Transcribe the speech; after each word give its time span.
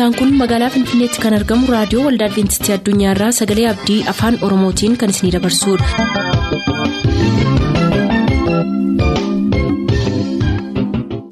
sagantaan 0.00 0.16
kun 0.18 0.32
magaalaa 0.40 0.70
finfinneetti 0.74 1.20
kan 1.24 1.34
argamu 1.38 1.66
raadiyoo 1.74 2.04
waldaa 2.06 2.28
adventistii 2.30 2.74
addunyaarraa 2.76 3.30
sagalee 3.40 3.68
abdii 3.72 4.00
afaan 4.14 4.38
oromootiin 4.48 4.96
kan 5.02 5.12
isinidabarsudha. 5.16 5.86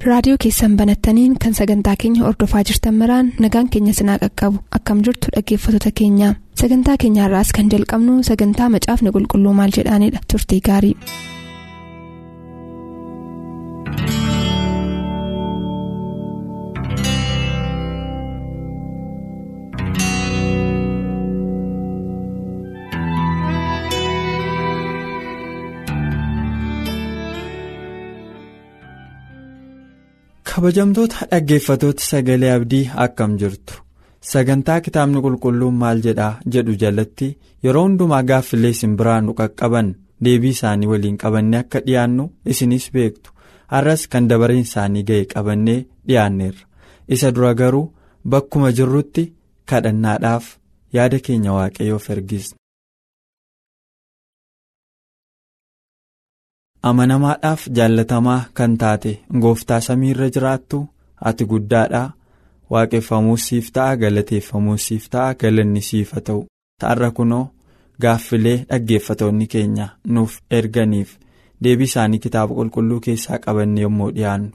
raadiyoo 0.09 0.37
keessan 0.43 0.75
banattaniin 0.77 1.35
kan 1.43 1.53
sagantaa 1.53 1.95
keenya 2.01 2.25
ordofaa 2.29 2.63
jirtan 2.69 2.95
maraan 3.01 3.31
nagaan 3.45 3.69
keenya 3.69 3.93
sinaa 3.99 4.17
qaqqabu 4.23 4.57
akkam 4.77 5.01
jirtu 5.07 5.27
dhaggeeffattoota 5.35 5.91
keenya 6.01 6.29
sagantaa 6.61 6.97
keenyaarraas 7.03 7.51
kan 7.57 7.71
jalqabnu 7.73 8.13
sagantaa 8.29 8.69
macaafni 8.75 9.09
qulqulluu 9.15 9.53
maal 9.59 9.71
jedhaanidha 9.77 10.19
turtii 10.31 10.61
gaarii. 10.69 10.95
Kabajamtoota 30.59 31.25
dhaggeeffatoota 31.31 32.03
sagalee 32.03 32.49
abdii 32.53 32.89
akkam 33.03 33.35
jirtu? 33.41 33.73
Sagantaa 34.31 34.81
kitaabni 34.85 35.21
qulqulluun 35.25 35.75
maal 35.83 36.01
jedhaa? 36.05 36.39
jedhu 36.53 36.73
jalatti 36.81 37.27
yeroo 37.63 37.83
hundumaa 37.85 38.19
gaaffilee 38.31 38.71
isin 38.75 38.97
biraa 39.01 39.21
nu 39.21 39.33
qaqqaban 39.39 39.93
deebii 40.25 40.51
isaanii 40.57 40.87
waliin 40.91 41.17
qabannee 41.23 41.59
akka 41.63 41.79
dhiyaannu 41.85 42.25
isinis 42.55 42.89
beektu. 42.93 43.31
Har'as 43.71 44.03
kan 44.11 44.27
dabareen 44.29 44.65
isaanii 44.67 45.03
ga'e 45.09 45.25
qabannee 45.33 45.79
dhiyaanneerra. 46.07 46.67
Isa 47.15 47.31
dura 47.35 47.53
garuu 47.61 47.85
bakkuma 48.35 48.71
jirrutti 48.77 49.29
kadhannaadhaaf 49.69 50.45
yaada 50.97 51.19
keenya 51.25 51.53
waaqayyoof 51.57 52.09
ergisna. 52.17 52.58
Amanamaadhaaf 56.83 57.67
jaallatamaa 57.77 58.41
kan 58.53 58.77
taate 58.77 59.11
gooftaa 59.41 59.79
samiirra 59.81 60.29
jiraattu 60.35 60.87
ati 61.29 61.45
guddaadhaa. 61.45 62.11
Waaqeffamuus 62.71 63.47
siif 63.47 63.71
ta'a 63.73 63.95
galateeffamuus 63.97 64.87
siif 64.87 65.09
ta'a 65.09 65.33
galanni 65.41 65.81
siif 65.81 66.11
haa 66.13 66.21
ta'u. 66.27 66.45
Ta'arra 66.81 67.11
kunoo 67.11 67.49
gaaffilee 68.01 68.57
dhaggeeffatoonni 68.69 69.47
keenya 69.47 69.87
nuuf 70.07 70.35
erganiif 70.51 71.15
deebii 71.63 71.83
isaanii 71.91 72.19
kitaaba 72.25 72.55
qulqulluu 72.59 72.99
keessaa 73.07 73.39
qabanne 73.45 73.81
yommuu 73.81 74.11
dhiyaannu. 74.15 74.51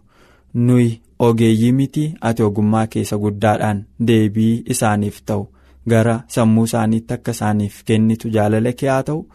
Nuyi 0.55 1.01
ogeeyyii 1.19 1.73
miti 1.73 2.05
ati 2.21 2.43
ogummaa 2.43 2.87
keessa 2.87 3.17
guddaadhaan 3.19 3.85
deebii 4.09 4.63
isaaniif 4.77 5.19
ta'u. 5.27 5.49
Gara 5.91 6.21
sammuu 6.29 6.65
isaaniitti 6.65 7.15
akka 7.15 7.31
isaaniif 7.39 7.83
kennitu 7.85 8.29
jaalala 8.37 8.73
kee 8.73 8.89
haa 8.89 9.03
ta'u. 9.03 9.27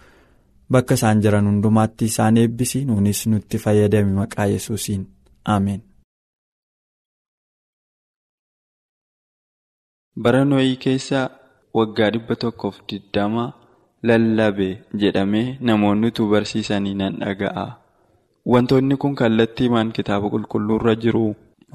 Bakka 0.74 0.94
isaan 1.00 1.22
jiran 1.24 1.48
hundumaatti 1.50 2.06
isaan 2.12 2.38
eebbisi 2.42 2.80
nuunis 2.86 3.22
nutti 3.32 3.58
fayyadame 3.64 4.14
maqaa 4.22 4.46
yesuusiin 4.54 5.04
ameen. 5.56 5.82
bara 10.24 10.42
nooyii 10.46 10.78
keessa 10.84 11.20
waggaa 11.78 12.10
dhibba 12.14 12.36
tokkoof 12.44 12.76
digdama 12.92 13.44
lallabe 14.08 14.70
jedhamee 15.02 15.46
namoonni 15.68 16.08
utuu 16.12 16.28
barsiisanii 16.32 16.96
nan 17.02 17.14
dhaga'a 17.22 17.66
wantoonni 18.54 18.96
kun 19.04 19.16
kallattii 19.22 19.68
himaan 19.68 19.92
kitaaba 19.98 20.28
qulqulluurra 20.34 20.94
jiru 21.06 21.24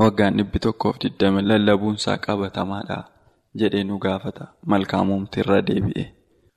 waggaan 0.02 0.36
dhibbi 0.40 0.58
tokkoof 0.66 0.96
digdama 1.04 1.40
lallabuunsaa 1.50 2.18
qabatamaadha 2.26 2.98
jedhee 3.62 3.84
nu 3.88 3.98
gaafata 4.04 4.44
malkaamumti 4.70 5.40
irra 5.44 5.58
deebi'e. 5.68 6.04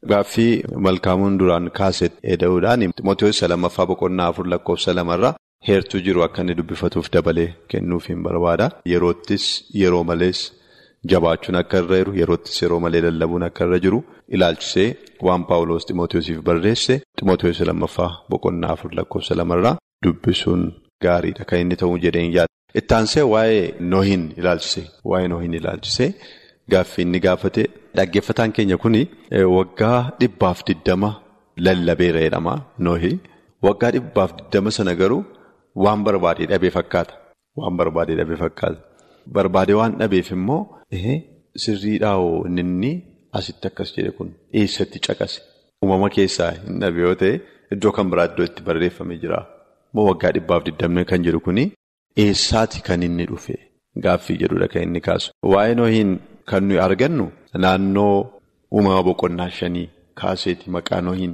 Gaaffii 0.06 0.64
malkaamuun 0.86 1.38
duraan 1.40 1.72
kaase 1.74 2.10
eda'uudhaan 2.34 2.82
Ximootiyoos 2.98 3.42
lammaffaa 3.50 3.86
boqonnaa 3.92 4.28
afur 4.32 4.46
lakkoofsa 4.54 4.94
lamarraa 4.96 5.34
heertuu 5.68 6.00
jiru 6.08 6.22
akka 6.26 6.42
inni 6.44 6.56
dubbifatuuf 6.58 7.10
dabalee 7.14 7.48
kennuuf 7.68 8.08
hin 8.10 8.22
barbaada. 8.24 8.70
Yeroottis 8.92 9.46
yeroo 9.82 10.04
malees 10.04 10.42
jabaachuun 11.12 11.56
akka 11.62 11.78
irra 11.82 11.98
jiru 12.02 12.14
yeroottis 12.20 12.62
yeroo 12.62 12.80
malee 12.80 13.02
lallabuun 13.08 13.44
akka 13.50 13.66
irra 13.66 13.80
jiru 13.86 14.04
ilaalchisee 14.30 14.88
waan 15.30 15.46
Paawuloos 15.50 15.86
Ximootiyoosiif 15.90 16.44
barreesse 16.50 17.02
Ximootiyoos 17.20 17.60
lammaffaa 17.72 18.12
boqonnaa 18.30 18.72
afur 18.78 18.92
lakkoofsa 19.00 19.36
lamarraa 19.42 19.76
dubbisuun 20.06 20.64
gaariidha 21.04 21.46
kan 21.50 21.60
inni 21.66 21.76
ta'uu 21.82 21.98
jedheen 22.06 22.32
yaada. 22.38 22.54
Ittaansee 22.80 23.24
waa'ee 23.34 23.66
noohin 23.80 24.30
ilaalchise 24.38 24.84
waa'ee 25.10 25.28
noohin 25.34 25.54
ilaalchisee 25.54 26.14
gaaffii 26.72 27.02
inni 27.08 27.20
gaafate. 27.20 27.64
Dhaggeeffataan 27.98 28.52
keenya 28.58 28.78
kun 28.84 28.96
waggaa 29.58 30.00
dhibbaaf 30.22 30.60
diddama 30.68 31.10
lallabeera 31.66 32.20
jedhama 32.26 32.54
noohi 32.88 33.12
waggaa 33.68 33.92
dhibbaaf 33.96 34.32
diddama 34.40 34.72
sana 34.78 34.94
garuu 35.02 35.22
waan 35.84 36.04
barbaadee 36.08 36.48
dhabee 36.52 36.72
fakkaata. 36.78 37.14
Waan 37.58 37.76
barbaadee 37.80 38.16
dhabee 38.20 38.38
fakkaata. 38.44 38.80
Barbaadee 39.36 39.78
waan 39.80 39.94
dhabeef 40.02 40.32
immoo 40.38 40.62
sirriidhaa'oo 41.64 42.46
inni 42.64 42.92
asitti 43.40 43.68
akkas 43.72 43.90
jedhe 43.96 44.12
kun 44.18 44.30
eessatti 44.62 45.00
caqase? 45.08 45.40
Uumama 45.84 46.10
keessaa 46.18 46.52
hin 46.58 46.80
dhabe 46.82 47.00
yoo 47.06 47.16
ta'e 47.22 47.34
iddoo 47.76 47.92
kan 47.98 48.10
biraa 48.12 48.26
iddoo 48.32 48.46
itti 48.50 48.62
barreeffamee 48.68 49.18
jira. 49.24 49.40
Moo 49.94 50.06
waggaa 50.10 50.32
dhibbaaf 50.38 50.62
diddamne 50.70 51.04
kan 51.12 51.24
jedhu 51.28 51.40
kun 51.48 51.60
eessaati 52.24 52.80
kan 52.88 53.04
inni 53.08 53.26
dhufe? 53.32 53.56
Gaaffii 54.06 54.38
jedhudha 54.42 54.68
kan 54.74 54.84
inni 54.88 55.02
kaasu. 55.08 55.32
Waa'ee 55.54 55.76
noohiin 55.80 56.12
kan 56.50 56.64
nuyi 56.68 56.80
argannu. 56.88 57.26
Naannoo 57.64 58.16
uumama 58.76 59.02
boqonnaa 59.08 59.50
shanii 59.60 59.88
kaaseeti 60.20 60.70
maqaa 60.76 61.02
noohiin 61.06 61.34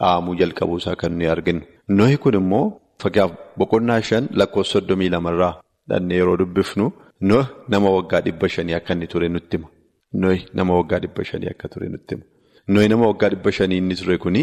dhahamuu 0.00 0.34
jalqabuusaa 0.40 0.96
kan 1.02 1.12
nuyi 1.18 1.28
arginu. 1.34 1.60
Noohi 1.96 2.16
kun 2.22 2.34
immoo 2.40 2.64
fagaaf 3.02 3.30
boqonnaa 3.58 4.00
shan 4.08 4.24
lakkoofsa 4.38 4.72
soddomii 4.72 5.10
lamarraa 5.14 5.54
dhannee 5.90 6.18
yeroo 6.20 6.36
dubbifnu 6.42 6.86
noohi 7.28 7.48
nama 7.74 7.88
waggaa 7.96 8.20
dhibba 8.26 8.48
shanii 8.54 8.74
akka 8.78 8.92
inni 8.94 9.06
ture 9.12 9.28
nutti 9.34 9.56
hima. 9.56 9.68
Noohi 10.20 10.40
nama 10.60 10.72
waggaa 10.78 10.98
dhibba 11.04 11.22
shanii 11.30 11.50
akka 11.54 11.68
ture 11.74 11.88
nutti 11.94 12.14
hima. 12.14 12.24
Noohi 12.72 12.88
nama 12.92 13.04
waggaa 13.10 13.30
dhibba 13.34 13.50
shanii 13.58 13.78
inni 13.82 13.94
ture 14.00 14.18
kuni 14.24 14.42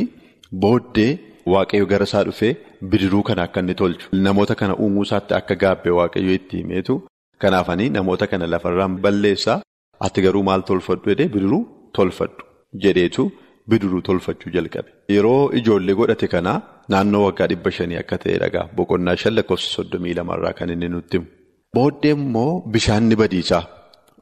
booddee 0.62 1.12
waaqayyo 1.54 1.86
gara 1.92 2.06
isaa 2.10 2.24
dhufee 2.28 2.54
bidiruu 2.90 3.24
kana 3.28 3.42
akka 3.48 3.60
inni 3.64 3.76
tolchu. 3.82 4.06
Namoota 4.26 4.56
kana 4.62 4.74
uumuu 4.84 5.04
isaatti 5.08 5.34
akka 5.40 5.56
gaabbee 5.64 5.94
waaqayyo 6.00 6.34
itti 6.40 6.58
himeetu 6.62 6.96
kanaafanii 7.42 7.90
namoota 7.98 8.28
kana 8.32 8.48
lafarraan 8.54 8.98
balleessaa. 9.06 9.60
Ati 10.08 10.20
garuu 10.26 10.44
maal 10.50 10.62
tolfadhu 10.70 11.06
jedhee 11.12 11.28
bidiruu 11.36 11.62
tolfadhu 11.98 12.44
jedheetu 12.84 13.24
bidiruu 13.70 14.02
tolfachuu 14.08 14.52
jalqabe. 14.56 14.90
Yeroo 15.16 15.42
ijoollee 15.60 15.96
godhate 16.00 16.28
kanaa 16.34 16.58
naannoo 16.94 17.22
waggaa 17.28 17.48
dhibba 17.52 17.70
shanii 17.78 18.00
akka 18.04 18.18
ta'e 18.24 18.38
dhagaa 18.44 18.66
boqonnaa 18.78 19.16
shan 19.22 19.34
lakkoofsa 19.38 19.70
soddomii 19.78 20.16
lamarraa 20.20 20.54
kan 20.60 20.70
inni 20.76 20.90
nutti 20.96 21.16
himu. 21.18 21.28
Booddee 21.76 22.14
immoo 22.18 22.52
bishaanni 22.74 23.16
badiisaa 23.22 23.64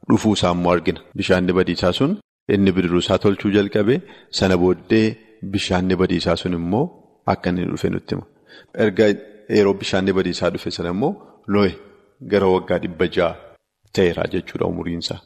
dhufuusaa 0.09 0.51
immoo 0.57 0.71
argina. 0.75 0.99
Bishaanni 1.17 1.53
badiisaa 1.59 1.93
sun 1.99 2.11
inni 2.55 2.71
bidiruu 2.75 3.01
isaa 3.05 3.17
tolchuu 3.25 3.51
jalqabe 3.57 3.95
sana 4.39 4.55
booddee 4.63 5.05
bishaanni 5.55 5.95
badiisaa 6.01 6.35
sun 6.43 6.53
immoo 6.59 6.83
akka 7.33 7.47
inni 7.53 7.65
dhufe 7.71 7.89
nutti 7.95 8.13
hima. 8.15 8.25
Erga 8.85 9.05
yeroo 9.57 9.73
bishaanni 9.81 10.11
badiisaa 10.19 10.49
dhufe 10.53 10.69
sana 10.77 10.89
immoo 10.95 11.11
noohi 11.55 11.73
gara 12.31 12.47
waggaa 12.55 12.79
dhibba 12.85 13.05
ja'a 13.17 13.31
ta'eera 13.95 14.23
jechuudha 14.33 14.65
umuriinsaa. 14.73 15.19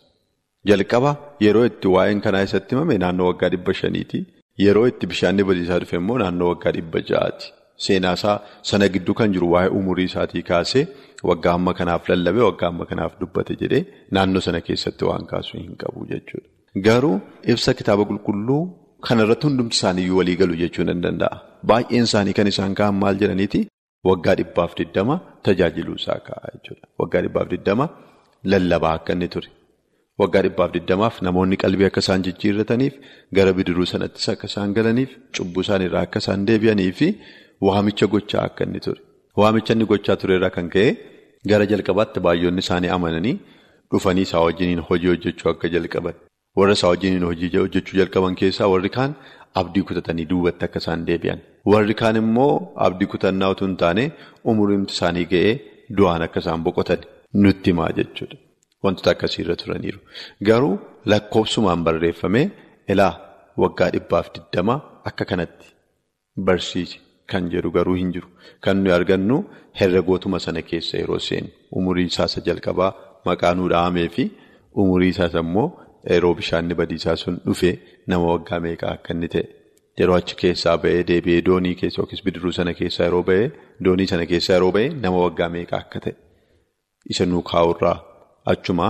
Jalqaba 0.70 1.12
yeroo 1.46 1.66
itti 1.72 1.88
waa'een 1.96 2.22
kanaa 2.26 2.44
isatti 2.48 2.72
himame 2.76 2.96
naannoo 3.04 3.28
waggaa 3.32 3.50
dhibba 3.54 3.74
shaniiti. 3.82 4.20
Yeroo 4.66 4.86
itti 4.92 5.06
bishaanni 5.12 5.44
badiisaa 5.50 5.80
dhufe 5.84 5.96
immoo 6.02 6.18
naannoo 6.24 6.48
waggaa 6.54 6.74
dhibba 6.78 7.00
ja'aati. 7.10 7.48
Seenaasaa 7.86 8.36
sana 8.70 8.86
gidduu 8.94 9.16
kan 9.20 9.30
jiru 9.36 9.48
waa'ee 9.54 9.72
umurii 9.80 10.08
isaatii 10.12 10.44
kaasee 10.50 10.84
waggaa 11.30 11.54
amma 11.60 11.72
kanaaf 11.80 12.04
lallabe 12.12 12.42
waggaa 12.48 12.70
amma 12.74 12.86
kanaaf 12.92 13.14
dubbate 13.22 13.54
jedhee 13.62 13.82
naannoo 14.18 14.42
sana 14.48 14.60
keessatti 14.68 15.04
waan 15.10 15.26
kaasuu 15.32 15.60
hin 15.66 15.76
qabu 15.84 16.06
jechuudha. 16.12 16.48
Garuu 16.88 17.16
ibsa 17.54 17.72
kitaaba 17.82 18.04
qulqulluu 18.12 18.62
kanarratti 19.10 19.46
hundumti 19.50 19.76
isaaniiyyuu 19.80 20.18
walii 20.22 20.38
galu 20.42 20.56
jechuun 20.64 20.90
hin 20.94 21.02
danda'a. 21.06 21.36
Baay'een 21.70 22.06
isaanii 22.10 22.36
kan 22.40 22.48
isaan 22.54 22.74
ka'an 22.80 22.96
maal 23.04 23.16
jedhaniiti 23.22 23.60
waggaa 24.10 24.36
dhibbaaf 24.42 24.72
diddama 24.80 25.16
tajaajiluu 25.50 25.98
isaa 26.02 26.20
ka'a 26.30 26.48
jechuudha. 26.56 26.86
Waggaa 27.02 27.22
dhibbaaf 27.28 27.48
diddama 27.54 27.86
lallabaa 28.54 28.94
akka 29.02 29.14
inni 29.18 29.30
ture. 29.36 29.50
Waggaa 30.22 30.42
dhibbaaf 30.46 30.72
diddamaaf 30.76 31.16
namoonni 31.28 31.58
qalbii 31.64 31.88
akka 31.90 32.02
isaan 32.06 32.22
jijjiirrataniif 32.28 32.94
gara 33.38 33.52
bidiruu 33.58 33.88
sanattis 33.94 34.28
akka 34.34 34.48
isaan 34.52 34.74
galaniif 34.78 35.12
cubbuu 35.38 35.64
isaaniirraa 35.66 36.04
akka 36.08 36.20
isaan 36.24 36.46
deebi'anii 36.50 36.92
fi 37.00 37.08
waamicha 37.68 38.08
gochaa 38.14 38.44
akka 38.50 38.64
inni 38.68 38.80
ture. 38.86 39.02
Waamicha 39.42 39.74
inni 39.76 39.86
gochaa 39.92 40.16
turerraa 40.22 40.54
kan 40.58 40.70
ka'e 40.76 40.90
gara 41.52 41.66
jalqabaatti 41.72 42.20
baay'oonni 42.28 42.64
isaanii 42.66 42.92
amananii 42.98 43.36
dhufanii 43.92 44.26
isaa 44.30 44.44
wajjiniin 44.48 44.82
hojii 44.92 45.10
hojjechuu 45.14 45.50
akka 45.54 45.68
jalqaban. 45.76 46.16
Warra 46.58 46.74
isaa 46.80 46.92
wajjiniin 46.94 47.26
hojii 47.30 47.52
hojjechuu 47.58 47.98
jalqaban 48.02 48.36
keessaa 48.44 48.70
warri 48.76 48.90
kaan 48.98 49.12
abdii 49.64 49.84
kutatanii 49.90 50.26
duubatti 50.32 50.64
akka 50.70 50.80
isaan 50.86 51.06
deebi'an. 51.12 51.40
Warri 51.74 51.96
kaan 52.04 52.16
immoo 52.24 52.54
abdii 52.88 53.10
kutannaa 53.14 53.52
utuu 53.58 53.68
hin 53.68 53.78
taane 53.84 54.04
umuriin 54.54 54.88
isaanii 54.96 55.28
ga'ee 55.36 55.54
du'aan 56.00 56.22
akka 56.30 56.40
isaan 56.46 56.64
boqotan 56.70 57.02
nutti 57.44 57.70
himaa 57.76 57.92
jechuudha. 58.00 58.38
Wantoota 58.86 59.12
akkasiirra 59.16 59.56
turaniiru. 59.62 60.00
Garuu 60.48 60.76
lakkoofsumaan 61.12 61.84
barreeffamee 61.88 62.46
ilaa 62.94 63.14
waggaa 63.64 63.90
dhibbaaf 63.96 64.28
digdamaa 64.36 64.80
akka 65.10 65.26
kanatti 65.32 65.68
barsiise 66.48 66.98
kan 67.32 67.50
jedhu 67.54 67.70
garuu 67.78 67.96
hin 68.02 68.12
jiru. 68.16 68.28
Kan 68.64 68.78
nuyi 68.84 68.94
argannu 68.98 69.38
herregootuma 69.80 70.40
sana 70.46 70.62
keessa 70.70 70.98
yeroo 71.02 71.20
seenu 71.28 71.50
umurii 71.80 72.08
isaasa 72.12 72.40
jalqabaa 72.48 72.92
maqaa 73.28 73.54
nuu 73.58 73.70
dhahamee 73.74 74.08
fi 74.16 74.24
umurii 74.84 75.12
isaas 75.16 75.34
immoo 75.44 75.68
yeroo 76.14 76.34
bishaanni 76.40 76.74
badiisaa 76.82 77.16
sun 77.24 77.36
dhufee 77.46 77.76
nama 78.08 78.26
waggaa 78.34 78.60
meeqaa 78.66 78.92
akka 78.98 79.14
inni 79.16 79.30
ta'e. 79.36 79.46
Yeroo 80.00 80.16
achi 80.20 80.36
keessaa 80.42 80.78
ba'ee 80.84 81.04
deebi'ee 81.10 81.42
doonii 81.48 81.76
keessa 81.82 82.02
yookiis 82.02 82.22
bidiruu 82.26 82.52
sana 82.58 82.74
keessaa 82.80 83.06
yeroo 83.08 83.24
ba'ee 83.30 83.46
doonii 83.86 84.08
sana 84.12 84.26
keessaa 84.32 84.56
yeroo 84.58 84.72
ba'ee 84.78 84.90
nama 85.04 85.18
waggaa 85.26 85.50
meeqaa 85.56 85.80
akka 85.86 86.00
ta'e. 86.06 86.14
Isa 87.12 87.26
nuu 87.32 87.42
kaa'urraa 87.52 87.98
achuma 88.54 88.88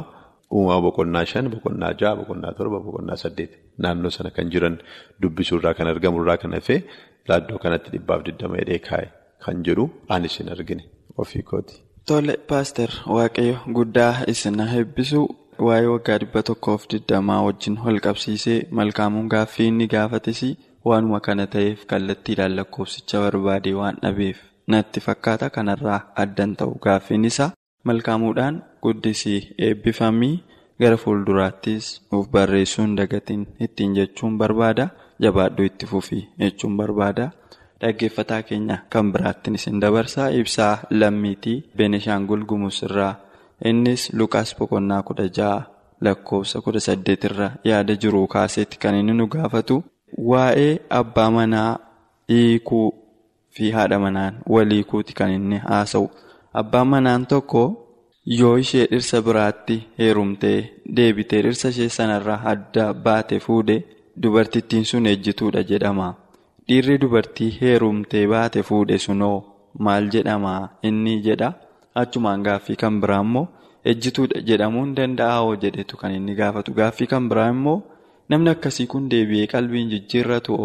uumaa 0.57 0.79
boqonnaa 0.85 1.25
shan 1.31 1.45
boqonnaa 1.53 1.93
ja'a 2.01 2.13
boqonnaa 2.19 2.53
torba 2.57 2.79
boqonnaa 2.87 3.17
saddeet 3.23 3.51
naannoo 3.85 4.11
sana 4.17 4.29
kan 4.35 4.47
jiran 4.53 4.75
dubbisuurraa 5.21 5.73
kan 5.77 5.87
argamurraa 5.93 6.37
kan 6.43 6.53
hafee 6.57 6.79
laaddoo 7.29 7.59
kanatti 7.63 7.89
dhibbaaf 7.95 8.21
digdama 8.27 8.55
hidhee 8.61 8.79
kaa'e 8.89 9.07
kan 9.45 9.63
jedhu 9.67 9.85
anis 10.17 10.35
hin 10.41 10.49
argine 10.57 10.83
ofii 11.23 11.43
kooti. 11.49 11.75
Tole 12.09 12.33
paaster 12.49 12.89
waaqayyo 13.15 13.55
guddaa 13.79 14.13
isin 14.33 14.59
eebbisu 14.67 15.21
waa'ee 15.67 15.89
waggaa 15.93 16.17
dhibba 16.23 16.41
tokkoof 16.51 16.81
digdamaa 16.93 17.41
wajjin 17.47 17.75
wal 17.85 17.99
qabsiisee 18.07 18.59
malkaamuun 18.79 19.27
gaaffii 19.35 19.67
inni 19.73 19.87
gaafates 19.95 20.41
waanuma 20.89 21.19
kana 21.27 21.45
ta'eef 21.53 21.79
kallattiidhaan 21.91 22.53
lakkoofsicha 22.59 23.17
barbaadee 23.25 23.73
waan 23.81 23.97
dhabeef 24.03 24.37
natti 24.73 24.99
fakkaata 25.07 25.49
kanarraa 25.55 25.99
addan 26.23 26.51
ta'u 26.59 26.73
gaaffiin 26.87 27.25
isaa. 27.31 27.51
malkaamuudhaan 27.89 28.55
guddisii 28.85 29.39
eebbifamii 29.67 30.35
gara 30.81 30.97
fuulduraattis 31.03 31.85
nuuf 32.11 32.27
barreessuun 32.33 32.95
dagatiin 32.97 33.43
ittiin 33.65 33.93
jechuun 33.97 34.37
barbaada 34.41 34.85
jabaadhuu 35.23 35.65
itti 35.69 35.85
fufii 35.91 36.23
jechuun 36.39 36.77
barbaada. 36.77 37.27
Dhaggeeffataa 37.81 38.41
keenya 38.47 38.77
kan 38.89 39.11
biraattiin 39.13 39.55
isin 39.59 39.79
dabarsaa 39.81 40.29
ibsaa 40.39 40.73
lammiitii 40.89 41.63
benishaangul 41.77 42.43
gumus 42.49 42.81
irraa. 42.87 43.15
Innis 43.69 44.03
luqaas 44.13 44.55
boqonnaa 44.59 45.01
kudha 45.07 45.25
ja'a 45.37 45.61
lakkoofsa 46.05 46.61
kudha 46.65 46.79
saddeet 46.87 47.23
irra 47.29 47.47
yaada 47.69 47.95
jiru 48.01 48.27
kaaseetti 48.33 48.77
kan 48.83 48.95
inni 48.99 49.13
nu 49.13 49.27
gaafatu. 49.33 49.83
Waa'ee 50.31 50.73
abbaa 50.99 51.29
manaa 51.37 51.71
hiikuu 52.29 52.87
fi 53.55 53.71
haadha 53.71 53.99
manaan 53.99 54.35
waliikuuti 54.49 55.13
kan 55.13 55.31
inni 55.37 55.57
haasa'u. 55.67 56.07
Abbaan 56.53 56.87
manaan 56.87 57.25
tokko 57.31 57.63
yoo 58.25 58.57
ishee 58.63 58.85
dhirsa 58.91 59.21
biraatti 59.25 59.75
heerumtee 59.99 60.57
deebitee 60.97 61.41
dhirsa 61.45 61.69
ishee 61.73 61.89
sanarraa 61.97 62.39
adda 62.51 62.85
baate 63.07 63.39
fuudhe 63.45 63.75
dubartittiin 64.21 64.85
sun 64.91 65.05
ejjituudha 65.13 65.63
jedhama. 65.71 66.07
Dhiirri 66.67 66.97
dubartii 67.01 67.51
heerumtee 67.61 68.25
baate 68.33 68.63
fuudhe 68.69 68.97
sunoo 69.05 69.37
maal 69.87 70.09
jedhama 70.15 70.53
inni 70.89 71.21
jedha. 71.27 71.49
Achumaan 72.01 72.43
gaaffii 72.47 72.75
kan 72.83 73.01
biraa 73.01 73.21
immoo 73.25 73.47
ejjituudha 73.91 74.41
jedhamuu 74.47 74.83
hin 74.85 74.95
danda'aa 75.01 75.55
jedhetu 75.65 75.97
kan 75.97 76.11
inni 76.15 76.35
gaafatu. 76.39 76.73
Gaaffii 76.79 77.07
kan 77.13 77.29
biraa 77.29 77.49
immoo 77.55 77.77
namni 78.29 78.49
akkasii 78.55 78.87
kun 78.93 79.09
deebi'ee 79.11 79.47
qalbiin 79.53 79.89
jijjiirratu 79.93 80.57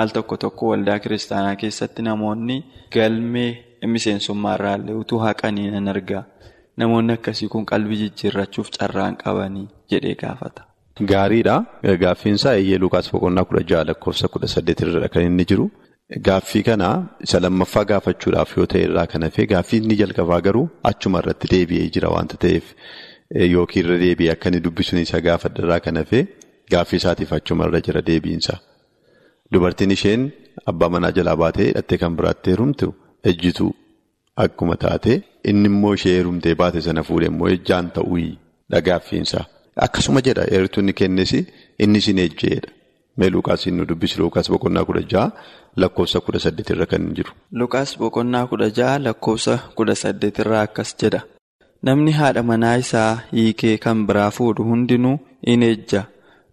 al 0.00 0.08
tokko 0.16 0.36
tokko 0.36 0.68
waldaa 0.72 0.98
kiristaanaa 0.98 1.56
keessatti 1.62 2.02
namoonni 2.02 2.64
galmee. 2.92 3.52
Miseensummaa 3.86 4.54
irraallee 4.56 4.94
utuu 4.98 5.18
haqanii 5.22 5.70
nan 5.70 5.88
argaa 5.92 6.24
namoonni 6.82 7.12
akkasii 7.18 7.48
kun 7.54 7.64
qalbii 7.72 7.98
jijjiirrachuuf 8.02 8.68
carraan 8.78 9.14
qabanii 9.22 9.66
jedhee 9.92 10.14
gaafata. 10.22 10.62
Gaariidha. 11.12 11.56
Gaaffiinsaa 12.04 12.54
eeyyee 12.60 12.78
Lukaas 12.84 13.10
boqonnaa 13.14 13.44
kudha 13.48 13.62
ja'a 13.70 13.84
lakkoofsa 13.90 14.28
kudha 14.34 14.48
saddeet 14.54 14.80
irra 14.86 15.08
kan 15.14 15.22
inni 15.28 15.44
jiru. 15.50 15.66
Gaaffii 16.28 16.62
kana 16.68 16.88
isa 17.26 17.38
lammaffaa 17.44 17.84
gaafachuudhaaf 17.90 18.50
yoo 18.58 18.66
ta'e 18.72 18.82
irraa 18.88 19.06
kan 19.12 19.22
hafee 19.26 19.46
gaaffii 19.52 19.80
inni 19.82 19.96
jalqabaa 20.00 20.40
garuu 20.46 20.66
achuma 20.90 21.18
irratti 21.22 21.46
deebi'ee 21.54 21.88
jira 21.96 22.08
waanta 22.14 22.36
ta'eef 22.44 22.66
yookiin 23.54 23.84
irra 23.86 23.96
deebi'ee 24.04 24.32
akka 24.34 24.48
inni 24.52 24.60
dubbisuun 24.66 25.00
isa 25.06 25.20
gaafadha 25.28 25.60
irraa 25.64 25.80
kan 25.86 25.96
hafee 26.02 26.22
gaaffii 26.74 27.00
isaatiif 27.02 27.32
achuma 27.38 27.66
irra 27.68 27.80
jira 27.88 28.02
deebiinsa. 28.10 28.54
Dubartiin 29.52 29.90
isheen 29.96 30.22
abbaa 30.72 30.88
manaa 30.94 31.12
jalaa 31.18 31.36
baatee 31.42 31.66
hidhattee 31.70 31.98
kan 32.04 32.16
biraatti 32.20 32.50
heerumtu. 32.54 32.86
Ejjituu 33.30 33.70
akkuma 34.44 34.76
taate 34.84 35.12
inni 35.52 35.68
immoo 35.72 35.94
ishee 35.98 36.14
heerumtee 36.16 36.54
baate 36.62 36.80
sana 36.86 37.02
fuudhee 37.08 37.28
immoo 37.32 37.48
ejjaan 37.56 37.90
ta'uu 37.98 38.22
dhagaaffiinsa. 38.72 39.40
Akkasuma 39.86 40.20
jedha 40.26 40.44
eertuun 40.58 40.92
kennes 41.00 41.32
inni 41.78 41.98
isin 42.02 42.18
ejjeedha. 42.24 42.70
Mee 43.16 43.30
Lukaas 43.30 43.66
nu 43.66 43.84
dubbisi 43.88 44.18
Lukaas 44.20 44.48
boqonnaa 44.52 44.84
kudha 44.88 45.02
ja'a 45.12 45.30
lakkoofsa 45.82 46.20
kudha 46.24 46.38
saddeet 46.44 46.70
irra 46.74 46.86
kan 46.86 47.04
jiru. 47.16 47.32
Lukaas 47.60 47.96
boqonnaa 48.00 48.46
kudha 48.50 48.68
ja'a 48.78 48.98
lakkoofsa 49.04 49.54
kudha 49.76 49.94
saddeet 50.02 50.38
irraa 50.44 50.62
akkas 50.68 50.90
jedha. 51.02 51.20
Namni 51.82 52.12
haadha 52.18 52.42
manaa 52.50 52.74
isaa 52.82 53.12
hiikee 53.32 53.76
kan 53.84 54.06
biraa 54.10 54.30
fuudhu 54.38 54.64
hundinuu 54.70 55.16
in 55.54 55.62
ejja. 55.62 56.02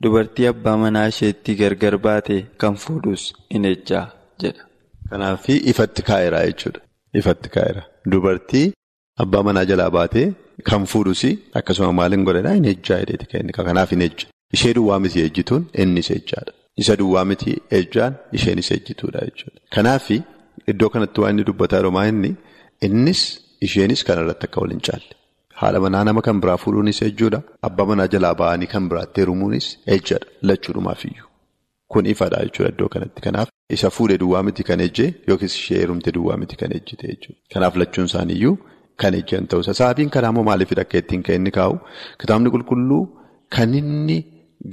Dubartii 0.04 0.48
abbaa 0.52 0.78
manaa 0.84 1.08
isheetti 1.14 1.56
gargar 1.62 1.98
baate 2.06 2.38
kan 2.64 2.76
fuudhus 2.86 3.24
in 3.50 3.66
ejjaa 3.74 4.06
jedha. 4.44 4.64
Kanaaf 5.10 5.50
ifatti 5.50 6.02
kaa'eera 6.10 6.46
jechuudha. 6.48 6.80
Ifatti 7.22 7.50
kaa'eera. 7.56 7.84
Dubartii 8.12 8.66
abbaa 9.22 9.44
manaa 9.48 9.66
jalaa 9.72 9.90
baatee 9.98 10.28
kan 10.70 10.86
fuudhus 10.92 11.24
akkasuma 11.60 11.92
maaliin 12.00 12.24
godhadhaa 12.28 12.54
hin 12.60 12.66
ejjaa 12.74 13.00
jedheeti 13.02 13.26
kan 13.32 13.42
inni 13.42 13.54
kanaaf 13.58 13.92
hin 13.96 14.02
ejja. 14.08 14.28
Ishee 14.56 14.74
duwwaa 14.78 15.00
miti 15.00 15.22
ejjituun 15.28 15.66
innis 15.84 16.12
ejjaadha. 16.18 16.52
Isa 16.82 16.96
duwwaa 17.02 17.26
miti 17.26 17.52
ejjaan 17.80 18.14
isheenis 18.38 18.72
ejjituudha 18.76 19.20
jechuudha. 19.28 19.60
Kanaaf 19.76 20.10
iddoo 20.72 20.90
kanatti 20.90 21.22
waan 21.22 21.34
inni 21.36 21.44
dubbataa 21.50 21.82
jiru 21.82 21.92
inni 22.12 22.36
innis 22.88 23.22
isheenis 23.68 24.04
kanarratti 24.08 24.46
akka 24.46 24.62
waliin 24.62 24.82
caalle. 24.88 25.14
Haadha 25.60 25.80
manaa 25.86 26.04
nama 26.04 26.22
kan 26.22 26.42
biraa 26.42 26.58
fuudhuunis 26.58 27.02
ejjuudha. 27.02 27.42
Abbaa 27.68 27.86
manaa 27.86 28.08
jalaa 28.08 28.34
ba'anii 28.42 28.68
kan 28.74 28.90
biraatti 28.90 29.22
heerumuunis 29.22 29.68
ejjadha. 29.96 30.26
Lachuudhumaafiyyuu. 30.42 31.28
Kun 31.88 32.06
ifadha 32.06 32.44
jechuudha 32.46 32.70
iddoo 32.74 32.90
kanatti. 32.90 33.22
Kanaaf 33.22 33.50
isa 33.70 33.90
fuudhee 33.90 34.18
duwwaa 34.18 34.44
miti 34.44 34.64
kan 34.70 34.80
ejjee 34.88 35.14
yookiis 35.28 35.56
ishee 35.56 35.78
heerumte 35.78 36.12
duwwaa 36.12 36.38
miti 36.38 36.56
kan 36.62 36.72
ejjite 36.78 37.08
jechuudha. 37.08 37.40
Kanaaf 37.54 37.76
lachuun 37.76 38.06
isaaniiyyuu 38.12 38.58
kan 39.02 39.14
ejjan 39.20 39.48
ta'uusa. 39.52 39.74
Sababiin 39.80 40.10
kanaa 40.16 40.32
immoo 40.34 40.44
maaliifidha 40.50 40.82
akka 40.86 40.98
ittiin 41.02 41.24
kan 41.26 41.36
inni 41.40 41.52
kaa'u? 41.58 41.76
Kitaabni 42.22 42.50
qulqulluu 42.56 43.02
kan 43.56 43.74
inni 43.80 44.18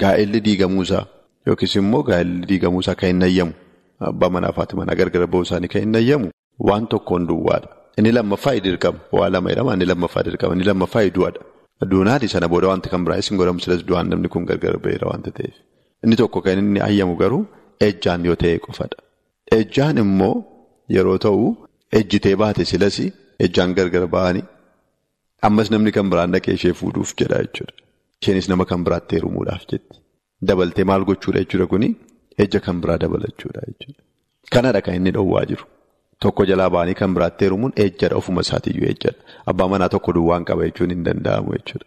gaa'elli 0.02 0.40
diigamuusaa 0.46 1.04
yookiis 1.46 1.74
immoo 1.82 2.02
gaa'elli 2.08 2.46
diigamuusaa 2.50 2.94
kan 3.00 3.08
hin 3.12 3.22
ayyamu 3.28 3.52
abbaa 4.10 4.30
manaa 4.36 4.52
fi 4.56 4.60
haati 4.62 4.76
manaa 4.80 4.96
gargar 5.00 5.26
ba'uu 5.34 5.44
isaanii 5.48 5.70
kan 5.74 5.82
hin 5.86 5.96
ayyamu 6.02 6.26
waan 6.70 6.86
tokkoon 6.94 7.26
duwwaadha. 7.30 7.68
Inni 7.98 8.12
lammaffaa 8.18 8.54
dirqama. 8.66 8.98
Waa 9.18 9.28
lama 9.34 9.48
jedhama 9.52 9.72
inni 9.76 9.86
lammaffaa 9.92 10.22
dirqama. 10.26 10.52
Inni 10.56 10.64
lammaffaa 10.70 11.04
du'aadha. 11.16 11.40
Duunaati 11.90 12.28
sana 12.34 12.48
booda 12.52 12.68
wanti 12.72 12.88
kan 12.92 13.04
biraa 13.04 13.18
isin 13.22 13.36
godhamu 13.40 13.60
silas 13.64 13.82
du'aan 13.88 14.06
namni 14.12 14.28
kun 14.34 14.44
gargar 14.50 14.76
ba'eera 14.84 15.06
waanta 15.10 15.30
ta'eef. 15.38 15.54
Inni 16.04 16.16
tokko 16.20 16.38
kan 16.46 16.58
inni 16.62 16.80
ayyamu 16.88 17.14
garuu 17.22 17.42
ejjaan 17.88 18.24
yoo 18.28 18.36
ta'e 18.42 18.58
qofadha. 18.66 18.98
Ejjaan 19.58 19.96
immoo 20.04 20.34
yeroo 20.96 21.18
ta'u 21.26 21.44
ejjitee 21.98 22.36
baate 22.42 22.64
silas 22.72 22.96
ejjaan 23.46 23.74
gargar 23.78 24.06
ba'anii 24.14 24.44
ammas 25.48 25.68
namni 25.74 25.92
kan 25.96 26.06
biraan 26.12 26.32
dhaqee 26.34 26.54
ishee 26.58 26.72
fuudhuuf 26.80 27.10
jedha 27.20 27.38
jechuudha. 27.44 27.74
Isheenis 28.22 28.48
nama 28.52 28.64
kan 28.70 28.80
biraatti 28.86 29.12
heerumuudhaaf 29.16 29.62
jetti. 29.72 29.96
Dabaltee 30.48 30.84
maal 30.90 31.02
gochuudha 31.10 31.40
jechuudha 31.44 31.66
kuni 31.72 31.88
ejja 32.44 32.60
kan 32.66 32.76
biraa 32.82 32.98
dabalachuudha 33.04 33.60
jechuudha. 33.68 34.00
Kanadha 34.54 34.80
kan 34.86 34.94
inni 34.98 35.12
dhowwaa 35.16 35.44
jiru. 35.52 35.64
Tokko 36.22 36.42
jalaa 36.50 36.70
ba'anii 36.76 36.96
kan 37.02 37.14
biraatti 37.18 37.42
heerumuun 37.46 37.72
ejjadha 37.84 38.16
ofuma 38.20 38.40
isaatiiyyuu 38.46 38.88
ejjadha. 38.94 39.20
Abbaa 39.52 39.68
manaa 39.74 39.88
tokko 39.94 40.10
duwwaan 40.18 40.44
qaba 40.50 40.62
jechuun 40.68 40.90
hin 40.94 41.04
danda'amu 41.08 41.50
jechuudha. 41.58 41.86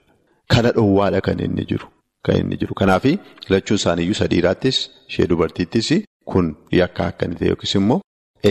Kana 0.54 0.70
dhowwaadha 0.78 1.22
kan 1.28 1.40
inni 1.48 1.66
jiru. 1.72 1.88
Kan 2.26 2.36
inni 2.42 2.58
jiru. 2.62 2.74
Kanaaf 2.82 3.06
lachuun 3.54 3.78
isaaniiyyuu 3.82 4.18
sadiiraattis 4.22 4.78
ishee 5.10 5.28
dubartiittis 5.32 5.90
kun 6.32 6.46
yakka 6.80 7.04
akka 7.12 7.26
inni 7.28 7.38
ta'e 7.40 7.50
yookiis 7.54 7.74
immoo 7.80 8.00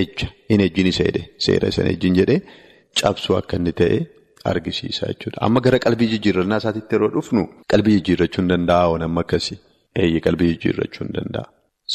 ejja 0.00 0.26
hin 0.50 0.60
ejjiin 0.66 0.88
isa 0.92 1.04
jedhe 1.08 1.22
seera 1.46 1.68
isa 1.72 1.82
ejjiin 1.92 2.14
jedhee 2.20 2.38
cabsuu 3.00 3.36
akka 3.40 3.54
inni 3.60 3.72
ta'e 3.80 3.98
argisiisa 4.52 5.04
jechuudha. 5.10 5.38
Amma 5.46 5.60
gara 5.66 5.78
qalbii 5.86 6.08
jijjiirrannaa 6.12 6.58
isaatiitti 6.62 6.94
yeroo 6.96 7.10
dhufnu 7.16 7.42
qalbii 7.72 7.94
jijjiirrachuu 7.98 8.42
hin 8.42 8.48
danda'a 8.52 8.98
namni 9.04 9.20
akkasii. 9.24 9.58
Eeyyee 10.02 10.20
qalbii 10.26 10.48
jijjiirrachuu 10.52 11.04
hin 11.06 11.14
danda'a. 11.18 11.46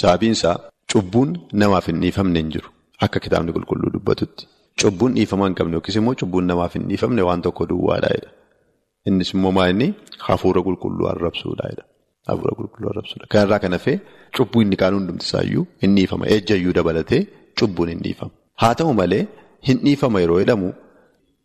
Sababiin 0.02 0.36
isaa 0.38 0.56
cubbuun 0.94 1.30
namaaf 1.64 1.86
hin 1.92 2.00
dhiifamne 2.06 2.40
hin 2.44 2.52
jiru. 2.56 2.70
Akka 3.08 3.20
kitaabni 3.26 3.52
qulqulluu 3.58 3.92
dubbatutti. 3.98 4.44
Cubbuun 4.82 5.14
dhiifama 5.18 5.46
hin 5.50 5.56
qabne 5.60 5.74
yookiis 5.80 5.96
immoo 6.02 6.16
cubbuun 6.22 6.46
namaaf 6.54 6.74
hin 6.80 6.86
dhiifamne 6.92 7.22
waan 7.30 7.42
tokko 7.48 7.64
duwwaadha 7.74 8.10
jedha. 8.16 8.32
Innis 9.12 9.30
immoo 9.36 9.52
maa 9.58 9.68
inni 9.74 9.88
hafuura 10.28 10.62
qulqulluu 10.68 11.08
arrabsuudha 11.14 11.66
jedha. 11.72 11.84
Hafuura 12.30 12.54
qulqulluu 12.60 12.90
arrabsuudha. 12.94 13.26
Kanarraa 13.36 13.60
kan 13.66 13.74
hafee 13.78 13.98
cubbuu 14.38 14.62
inni 14.66 14.76
kaan 14.82 14.94
hundumti 15.00 15.26
isaayyuu 15.30 15.66
hin 15.84 15.96
dhiifama. 16.00 16.26
Ejjayyuu 16.38 16.74
dabalatee 16.80 17.22
cubbuun 17.62 17.90
hin 17.94 18.02
dhiifama. 18.08 18.32
Haa 18.62 18.74
ta'u 18.82 18.94
malee 19.02 19.24
hin 19.70 19.78
dhiifama 19.86 20.22
yeroo 20.24 20.40
jedhamu 20.44 20.74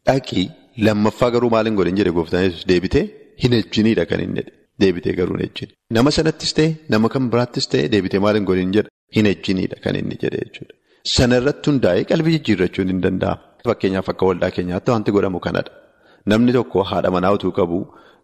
dhaqii 0.09 0.47
lammaffaa 0.87 1.31
garuu 1.35 1.51
maaliin 1.55 1.77
godhin 1.81 1.97
jedhe 2.01 2.13
gooftaan 2.19 2.45
yesus 2.49 2.65
deebitee 2.73 3.05
hin 3.43 3.53
ejjiniidha 3.61 4.05
kan 4.11 4.21
inni 4.27 4.43
deebitee 4.83 5.15
garuu 5.21 5.37
hin 5.39 5.45
ejjini. 5.49 5.73
Nama 5.97 6.11
sanattis 6.19 6.53
ta'e 6.59 6.69
nama 6.95 7.07
kan 7.15 7.25
biraattis 7.33 7.67
ta'e 7.73 7.85
deebitee 7.95 8.21
maal 8.25 8.37
hin 8.41 8.47
godhin 8.51 8.71
jedha 8.77 8.91
hin 9.17 9.27
ejjiniidha 9.33 9.77
kan 9.85 9.95
inni 10.01 10.17
jedhe 10.23 10.39
jechuudha. 10.45 10.75
Sana 11.17 11.35
irratti 11.43 11.67
hundaa'ee 11.71 12.05
qalbii 12.13 12.35
jijjiirrachuun 12.37 12.89
hin 12.95 13.01
danda'amu. 13.07 13.41
Fakkeenyaaf 13.69 14.09
akka 14.13 14.25
waldaa 14.31 14.51
keenyaatti 14.57 14.91
wanti 14.95 15.11
godhamu 15.17 15.39
kanadha. 15.47 15.73
Namni 16.31 16.53
tokko 16.59 16.79
haadha 16.91 17.11
manaa 17.17 17.33
utuu 17.37 17.53
qabu 17.59 17.79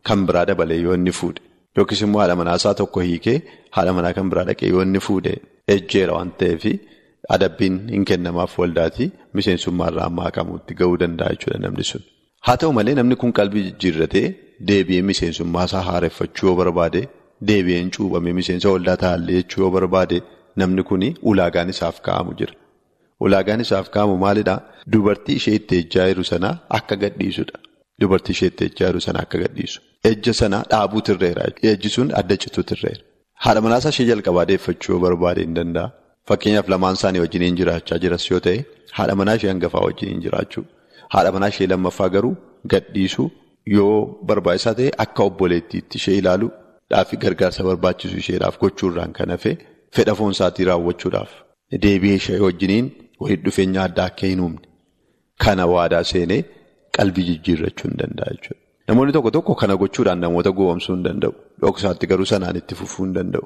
kan 0.08 0.20
biraa 0.28 0.44
dabalee 0.50 0.80
yoo 0.87 0.94
inni 0.99 1.12
fuudhe 1.20 1.42
yookiis 1.78 2.00
immoo 2.06 2.20
haadha 2.23 2.37
manaasaa 2.40 2.75
tokko 2.80 3.00
hiikee 3.08 3.37
haadha 3.76 3.92
manaa 3.99 4.12
kan 4.18 4.26
biraa 4.32 4.44
dhaqee 4.50 4.68
yoo 4.75 4.82
inni 4.87 5.00
fuudhe 5.06 5.32
ejjeera 5.75 6.12
waan 6.16 6.30
ta'eef 6.42 6.64
adabbiin 7.37 7.76
hin 7.94 8.04
kennamaaf 8.11 8.52
waldaati 8.62 9.06
miseensummaarraa 9.38 10.06
amma 10.11 10.23
haqamuutti 10.28 10.73
ga'uu 10.80 10.97
danda'a 11.02 11.30
jechuudha 11.35 11.58
namni 11.64 11.85
sun. 11.90 12.02
Haa 12.47 12.56
ta'u 12.62 12.73
malee 12.78 12.94
namni 13.00 13.16
kun 13.23 13.32
qalbii 13.38 13.64
jijjiirratee 13.68 14.26
deebi'ee 14.70 15.02
miseensummaasaa 15.11 15.82
haareffachuu 15.88 16.47
yoo 16.49 16.56
barbaade 16.62 17.02
deebi'ee 17.50 17.80
hin 17.82 17.90
cuubamee 17.97 18.32
miseensa 18.40 18.68
waldaa 18.75 18.97
taa'allee 19.04 19.37
jechuu 19.40 19.62
yoo 19.64 19.70
barbaade 19.76 20.18
namni 20.62 20.82
kun 20.90 21.02
ulaagaan 21.32 21.68
isaaf 21.75 21.97
kaa'amu 22.08 22.32
jira. 22.40 22.54
Ulaagaan 23.26 23.61
isaaf 23.66 23.87
kaa'amu 23.94 24.16
maalidhaa? 24.25 24.58
Dubartii 24.92 25.37
ishee 25.40 25.54
itti 25.61 25.75
ejjaa 25.82 26.06
jiru 26.11 26.25
sanaa 26.32 26.54
akka 26.78 26.97
gadhiisudha. 27.02 27.56
Dubartii 28.00 28.32
ishee 28.37 28.49
itti 28.52 28.64
ejjaa 28.68 28.88
jiru 28.90 29.00
sanaa 29.06 29.23
akka 29.26 29.38
gadhiisu. 29.44 29.78
Ejja 30.11 30.32
sanaa 30.40 30.62
dhaabuu 30.73 31.00
tirreera. 31.08 31.44
Ejji 31.70 31.88
sun 31.97 32.08
adda 32.20 32.37
cituu 32.44 32.62
tirreera. 32.73 33.02
Haadha 33.44 33.61
manaasaa 33.66 33.92
ishee 33.94 34.06
jalqabaa 34.11 34.47
deeffachuu 34.50 34.92
yoo 34.94 35.00
barbaade 35.06 35.40
hin 35.47 35.54
danda'a. 35.58 35.88
Fakkeenyaaf 36.28 36.68
lamaan 36.75 36.94
isaanii 36.99 37.20
wajjiniin 37.25 37.56
jiraachaa 37.61 37.99
jiras 38.04 38.25
yoo 38.30 38.40
ta'e 38.47 38.58
haadha 38.99 39.14
manaa 39.20 39.35
ishee 39.40 39.50
hangafaa 39.52 39.82
wajjiniin 39.87 40.20
jiraachuu. 40.26 40.64
Haadha 41.14 41.32
manaa 41.37 41.49
ishee 41.54 41.66
lammaffaa 41.73 42.08
garuu 42.14 42.35
gadhiisuu 42.73 43.28
yoo 43.76 43.97
barbaachisaa 44.30 44.75
ta'e 44.80 44.90
akka 45.04 45.23
obboleettiitti 45.30 45.99
ishee 46.02 46.16
ilaaluu 46.23 46.50
dhaafi 46.92 47.16
gargaarsa 47.25 47.64
barbaachisu 47.68 48.16
isheedhaaf 48.23 48.58
gochuurraan 48.64 49.12
kan 49.18 49.30
hafe 49.37 49.52
fedha 49.99 50.14
foonsaatii 50.20 50.64
raawwachuudhaaf 50.70 51.30
deebi'ee 51.85 52.16
ishee 52.23 52.38
wajjiniin 52.47 52.87
walitti 53.25 53.44
dhufeenya 53.49 53.82
addaa 53.88 54.06
akka 54.12 54.26
hin 54.32 54.40
uumne 54.47 54.66
kana 55.44 55.66
waadaa 55.75 56.04
seenee 56.12 56.40
qalbii 56.99 57.25
jijjiirrachuu 57.30 57.88
hin 57.90 57.99
danda'a 58.02 58.30
jechuudha. 58.37 58.61
Namoonni 58.88 59.12
tokko 59.16 59.30
tokko 59.37 59.54
kana 59.62 59.75
gochuudhaan 59.82 60.20
namoota 60.25 60.50
gowwomsuu 60.58 60.94
hin 60.94 61.04
danda'u. 61.06 61.32
Dhoksaatti 61.62 62.06
garuu 62.12 62.26
sanaan 62.32 62.56
itti 62.61 62.75
fufuu 62.80 63.04
hin 63.04 63.14
danda'u. 63.18 63.44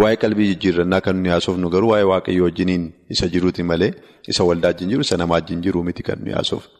Waa'ee 0.00 0.16
qalbii 0.22 0.48
jijjiirrannaa 0.50 1.00
kan 1.06 1.16
nuyi 1.20 1.30
haasofnu 1.34 1.68
garuu 1.74 1.90
waa'ee 1.92 2.08
waaqayyoo 2.12 2.44
wajjiniin 2.48 2.82
isa 3.14 3.28
jiruuti 3.34 3.62
malee 3.70 3.92
isa 4.32 4.44
waldaa 4.48 4.68
wajjin 4.72 4.88
jiru 4.92 5.02
isa 5.06 5.16
namaa 5.22 5.34
wajjin 5.38 5.60
jiru 5.64 5.82
miti 5.88 6.02
kan 6.08 6.18
nuyi 6.24 6.34
haasofnu. 6.38 6.70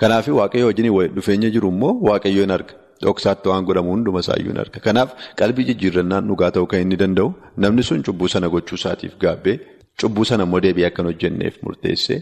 Kanaaf 0.00 0.28
waaqayyoo 0.38 0.66
wajjiniin 0.70 1.14
dhufeenya 1.16 1.50
jiru 1.56 1.68
immoo 1.74 1.92
waaqayyoon 2.08 2.50
arga. 2.56 2.74
Dhoksaatti 3.02 3.48
waan 3.48 3.64
godhamu 3.68 3.90
hunduma 3.94 4.20
isaayyuu 4.24 4.56
arga. 4.64 4.80
Kanaaf 4.86 5.10
qalbii 5.40 5.64
jijjiirrannaan 5.70 6.26
dhugaa 6.28 6.50
ta'uu 6.56 6.66
kan 6.72 6.80
inni 6.84 6.96
danda'u 7.02 7.28
namni 7.64 7.82
sun 7.88 8.02
cubbuu 8.08 8.28
sana 8.34 8.48
gochuu 8.54 8.78
isaatiif 8.80 9.16
gaabbee 9.24 9.56
cubbuu 10.02 10.24
sana 10.30 10.42
immoo 10.48 10.60
deebi'ee 10.66 10.86
akka 10.90 11.02
hojjenneef 11.08 11.54
murteessee 11.66 12.20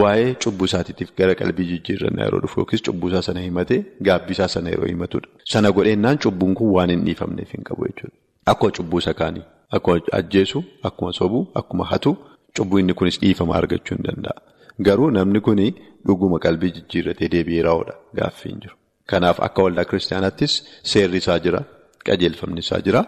waa'ee 0.00 0.34
cubbuu 0.44 0.66
isaatiif 0.70 1.08
gara 1.20 1.34
qalbii 1.40 1.66
jijjiirrannaa 1.70 2.24
yeroo 2.28 2.40
dhufu 2.44 2.60
yookiis 2.60 2.82
cubbuu 2.88 3.08
isaa 3.12 3.22
sana 3.28 3.40
himatee 3.46 3.80
gaabbii 4.08 4.32
isaa 4.38 4.48
sana 4.56 4.68
yeroo 4.74 4.86
himatudha. 4.92 5.28
Sana 5.52 5.72
godheennaan 5.78 6.18
cubbuun 6.26 6.54
kun 6.60 6.70
waan 6.76 6.90
hin 6.94 7.04
dhiifamneef 7.06 7.50
hin 7.56 7.64
qabu 7.70 7.86
jechuudha. 7.88 8.16
Akkuma 8.52 8.72
cubbuu 8.78 8.98
isa 9.04 9.14
kaanii 9.22 9.42
akkuma 9.76 10.00
ajjeesu 10.18 10.64
akkuma 10.88 11.12
sobuu 11.20 11.42
akkuma 11.60 11.84
hatu 11.92 12.16
cubbuu 12.56 12.78
inni 12.82 12.94
kunis 13.00 13.20
dhiifama 13.22 13.54
argachuu 13.60 13.94
hin 13.96 14.04
danda'a. 14.08 14.38
Garuu 14.86 15.10
namni 15.16 15.40
kun 15.46 15.60
dhuguma 16.06 16.38
qalbii 16.44 16.72
jijjiirratee 16.76 17.28
deebi'ee 17.34 17.62
raawudha 17.68 17.94
gaaffii 18.18 18.50
hin 18.52 18.60
jiru. 18.64 18.76
Kanaaf 19.10 19.40
akka 19.46 19.62
waldaa 19.66 19.84
kiristaanaattis 19.90 20.52
seerri 20.92 21.18
isaa 21.22 21.38
jira 21.46 21.60
qajeelfamni 22.06 22.60
isaa 22.64 22.80
jira 22.86 23.00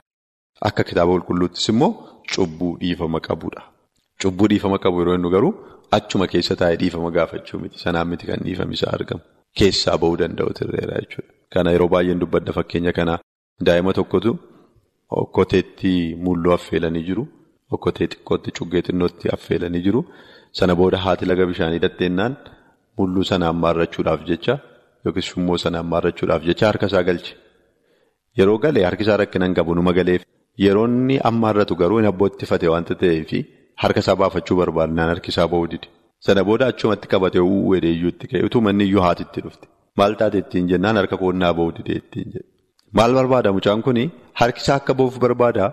akka 0.69 0.83
kitaaba 0.89 1.13
qulqulluuttis 1.17 1.69
immoo 1.73 1.91
cubbuu 2.35 2.73
dhiifama 2.83 3.21
qabudha. 3.29 3.63
Cubbuu 4.23 4.49
dhiifama 4.53 4.79
qabu 4.85 5.01
yeroo 5.03 5.15
inni 5.19 5.31
garuu 5.35 5.53
achuma 5.99 6.27
keessa 6.33 6.57
taa'ee 6.63 6.77
dhiifama 6.83 7.11
gaafachuu 7.17 7.59
miti 7.65 7.79
sanaan 7.85 8.09
miti 8.13 8.27
kan 8.31 8.41
dhiifami 8.47 8.75
isaa 8.79 8.93
argamu 8.99 9.23
keessaa 9.59 9.97
bahuu 10.03 10.17
danda'u 10.23 10.53
tirreera 10.59 11.01
jechuudha. 11.03 11.33
Kana 11.53 11.71
yeroo 11.75 11.89
baay'een 11.95 12.21
dubbadda 12.23 12.53
fakkeenya 12.59 12.93
kanaa 12.99 13.19
daa'ima 13.67 13.93
tokkotu 13.99 14.31
okkoteetti 15.23 15.93
mulluu 16.25 16.53
affeelanii 16.59 17.05
jiru 17.09 17.25
okkotee 17.77 18.07
xiqqootti 18.13 18.51
cuggee 18.59 18.83
xinnootti 18.87 19.27
affeelanii 19.37 19.83
jiru 19.87 20.01
sana 20.59 20.75
booda 20.81 20.99
haati 21.05 21.25
laga 21.31 21.45
bishaanii 21.51 21.81
dhatteennaan 21.85 22.35
mulluu 22.99 23.25
sana 23.31 23.45
ammaarrachuudhaaf 23.53 24.21
jecha. 24.31 24.55
Yookiis 25.05 25.27
shummoo 25.31 25.57
sana 25.65 25.79
ammaarrachuudhaaf 25.85 26.43
jecha 26.49 26.65
harka 26.71 26.87
isaa 26.91 27.03
galche. 27.09 27.33
Yeroo 28.39 28.59
galee 28.65 28.85
harki 28.89 29.03
isaa 29.07 29.17
rakkina 29.23 29.45
hin 29.49 29.55
qabu 29.59 29.75
numa 29.79 29.93
galeef. 29.99 30.23
Yeroo 30.65 30.87
inni 30.91 31.17
ammaarratu 31.31 31.75
garuu 31.83 31.99
hin 32.01 32.09
abbootti 32.13 32.47
fate 32.51 32.69
waanta 32.75 32.95
ta'eef 33.03 33.31
harka 33.83 34.01
isaa 34.05 34.17
baafachuu 34.23 34.57
barbaadnaan 34.61 35.09
harki 35.15 35.31
isaa 35.35 35.49
ba'uu 35.55 35.69
dide. 35.73 35.89
Sana 36.27 36.45
booda 36.49 36.67
achumatti 36.73 37.07
qabatee 37.15 37.43
uwwee 37.49 37.81
iyyuutti 37.93 38.25
ka'e 38.31 38.43
utuu 38.49 38.61
manni 38.67 38.85
iyyuu 38.89 39.03
haatitti 39.07 39.41
dhufte. 39.45 39.67
Maal 39.99 40.15
taate 40.21 40.39
ittiin 40.45 40.69
jennaan 40.73 40.97
harka 41.01 41.17
koonnaa 41.23 41.53
ba'uu 41.59 41.73
dide 41.79 41.93
ittiin 42.01 42.29
jedhe. 42.35 42.49
Maal 42.99 43.13
barbaada 43.19 43.51
mucaan 43.57 43.83
kuni 43.87 44.05
harki 44.41 44.61
isaa 44.65 44.77
akka 44.81 44.93
ba'uuf 44.99 45.17
barbaada 45.25 45.67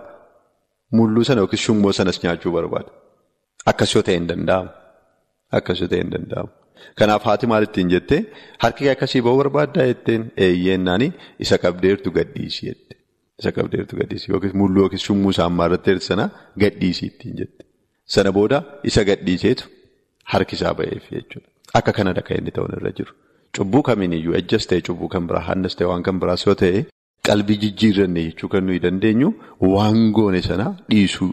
mulluu 0.98 1.24
sana 1.28 1.40
yookiis 1.44 1.62
shummoo 1.66 1.92
sanas 1.98 2.18
nyaachuu 2.24 2.52
barbaada. 2.58 2.90
Akkas 3.70 3.90
yoo 3.94 4.02
ta'e 4.06 4.14
hin 4.18 4.26
danda'amu. 4.30 4.70
Akkas 5.58 5.78
yoo 5.82 5.88
ta'e 5.92 6.00
hin 6.02 6.10
danda'amu. 6.14 6.50
Kanaaf 6.98 7.22
haati 7.28 7.46
maal 7.52 7.64
ittiin 7.68 7.88
jettee 7.94 8.20
harki 8.64 8.88
akkasii 8.94 9.22
ba'uu 9.26 9.38
barbaaddaa 9.42 9.86
jetteen 9.90 10.22
eeyyeennaan 10.46 11.02
isa 11.44 11.56
qabdeertu 11.64 12.08
gadhiisii 12.18 12.66
jette. 12.70 12.94
Isa 13.40 13.50
qabdeertu 13.58 13.92
gadhiisii 14.00 14.30
yookiis 14.34 14.54
mulluu 14.60 14.82
yookiis 14.86 15.02
shummuu 15.08 15.30
isaa 15.34 15.46
ammaarratteerti 15.50 16.04
sana 16.10 16.24
gadhiisii 16.62 17.08
ittiin 17.12 17.34
jette. 17.40 17.62
Sana 18.14 18.30
booda 18.36 18.58
isa 18.92 19.02
gadhiiseetu 19.10 19.64
harki 20.32 20.54
isaa 20.58 20.72
ba'eef 20.78 21.04
jechuudha. 21.16 21.48
Akka 21.78 21.92
kanadha 21.98 22.22
kan 22.26 22.36
inni 22.40 22.52
ta'uun 22.56 22.72
irra 22.78 22.92
jiru. 22.98 23.12
Cubbuu 23.56 23.82
kamiiniyyuu 23.88 24.34
ejjas 24.40 24.64
ta'e 24.70 24.80
cubbuu 24.88 25.08
kan 25.14 25.22
biraa 25.28 25.44
hannas 25.50 25.74
ta'e 25.78 25.86
waan 25.90 26.02
kan 26.08 26.16
biraas 26.22 26.42
yoo 26.48 26.56
ta'e 26.62 26.80
qalbii 27.28 27.58
jijjiirranne 27.64 28.22
jechuu 28.28 28.48
kan 28.54 28.64
nuyi 28.66 28.80
dandeenyu 28.86 29.28
waan 29.74 30.00
goone 30.18 30.42
sana 30.48 30.66
dhiisuu 30.90 31.30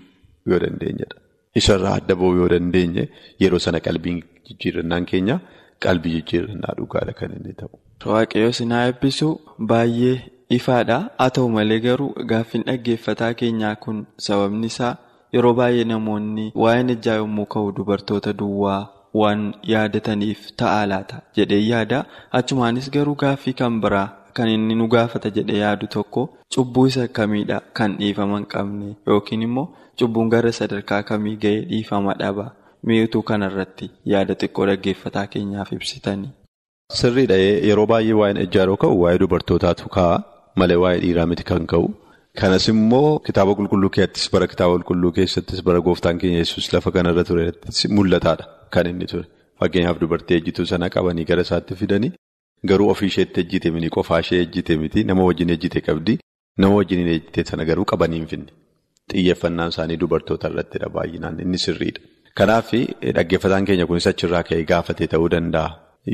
yoo 0.51 0.60
dandeenyedha. 0.65 1.17
Isarraa 1.60 1.94
adda 2.00 2.15
ba'uu 2.22 2.36
yoo 2.39 2.50
dandeenye 2.56 3.03
yeroo 3.44 3.60
sana 3.65 3.79
qalbiin 3.88 4.20
jijjiirrannaan 4.50 5.06
keenya 5.12 5.39
qalbii 5.86 6.13
jijjiirrannaa 6.17 6.75
dhugaadha 6.79 7.13
kan 7.20 7.32
inni 7.38 7.53
ta'u. 7.62 7.75
Waaqayyo 8.12 8.51
sinaa 8.60 8.84
eebbisu 8.89 9.29
baay'ee 9.72 10.15
ifaadha. 10.58 10.98
Haa 11.20 11.29
ta'u 11.38 11.50
malee 11.56 11.79
garuu 11.88 12.12
gaaffiin 12.32 12.63
dhaggeeffataa 12.67 13.34
keenyaa 13.39 13.75
kun 13.86 14.06
sababni 14.27 14.67
isaa 14.74 14.94
yeroo 15.38 15.53
baay'ee 15.62 15.84
namoonni 15.94 16.46
waa'een 16.65 16.89
ejjaa 16.96 17.15
yommuu 17.24 17.46
ka'u 17.56 17.72
dubartoota 17.79 18.34
duwwaa 18.44 18.84
waan 19.22 19.41
yaadataniif 19.74 20.46
ta'a 20.62 20.86
laata 20.91 21.22
jedhee 21.39 21.63
yaada. 21.72 22.06
Achumaanis 22.39 22.91
garuu 22.96 23.15
gaaffii 23.24 23.53
kan 23.62 23.82
biraa 23.86 24.08
kan 24.39 24.50
inni 24.56 24.75
nu 24.82 24.88
gaafata 24.94 25.29
jedhee 25.39 25.60
yaadu 25.63 25.88
tokko 25.96 26.24
cubbuu 26.56 26.86
isa 26.91 27.08
kamiidha 27.20 27.58
kan 27.79 27.98
dhiifama 28.00 28.38
hin 28.39 28.48
qabne 28.53 28.89
yookiin 29.12 29.41
immoo 29.50 29.67
cubbuun 30.01 30.29
gara 30.36 30.51
sadarkaa 30.62 31.03
kamii 31.12 31.36
ga'ee 31.44 31.62
dhiifama 31.74 32.13
dhaba. 32.24 32.48
mi'uutuu 32.88 33.22
kanarratti 33.29 33.86
yaada 34.12 34.34
xiqqoo 34.41 34.65
dhaggeeffataa 34.70 35.24
keenyaaf 35.32 35.70
ibsitanii. 35.75 36.29
Sirriidha 36.98 37.38
yeroo 37.70 37.86
baay'ee 37.91 38.13
waa'een 38.20 38.38
ejjaa 38.44 38.62
yeroo 38.63 38.75
ka'u 38.84 39.00
waa'ee 39.03 39.20
dubartootaatu 39.24 39.89
ka'a 39.96 40.17
malee 40.62 40.77
waa'ee 40.84 41.00
dhiiraa 41.06 41.25
miti 41.32 41.44
kan 41.50 41.65
ka'u. 41.72 41.88
Kanas 42.41 42.67
immoo 42.74 43.10
kitaaba 43.29 43.56
qulqulluu 43.60 43.89
keessattis 43.98 44.29
bara 44.36 44.48
kitaaba 44.53 44.74
qulqulluu 44.77 45.12
keessattis 45.17 45.63
bara 45.70 45.79
gooftaan 45.88 46.17
keenya 46.24 46.39
yesus 46.44 46.70
lafa 46.75 46.91
kanarra 46.98 47.24
tureettis 47.29 47.79
mul'ataadha 47.98 48.46
kan 48.77 48.86
inni 48.91 49.08
ture. 49.13 49.25
Fakkeenyaaf 49.60 49.98
dubartii 50.03 50.38
ejjituu 50.39 50.65
sana 50.74 50.89
qabanii 50.96 51.25
gara 51.32 51.41
isaatti 51.48 51.75
fidanii 51.82 52.12
garuu 52.69 52.89
ofii 52.93 53.07
isheetti 53.13 53.39
ejjite 53.45 53.71
miti 53.75 53.89
qofaa 53.95 54.19
ishee 54.25 54.41
ejjite 54.45 54.77
miti 54.83 55.03
nama 55.09 55.23
wajjin 55.29 55.49
ejjite 55.55 55.81
qabdi 55.87 56.17
nama 56.63 56.75
wajjin 56.75 57.07
ejjite 57.15 57.43
sana 57.49 57.65
garuu 57.69 57.85
qabanii 57.91 58.17
hin 58.21 58.27
finne. 58.33 58.51
Xiyyeeffannaan 59.11 59.69
isaanii 59.73 59.97
dubartoota 60.03 60.49
irrattidha 60.51 60.89
baay'inaan 60.95 61.39
inni 61.43 61.57
sirriidha. 61.65 62.01
Kanaaf 62.37 62.71
dhaggeeffataan 63.17 63.65
keenya 63.67 63.85
kunis 63.91 64.07
achirraa 64.11 64.43
ka'ee 64.49 64.65
gaafate 64.71 65.07
ta'uu 65.13 65.29
danda'a 65.33 65.69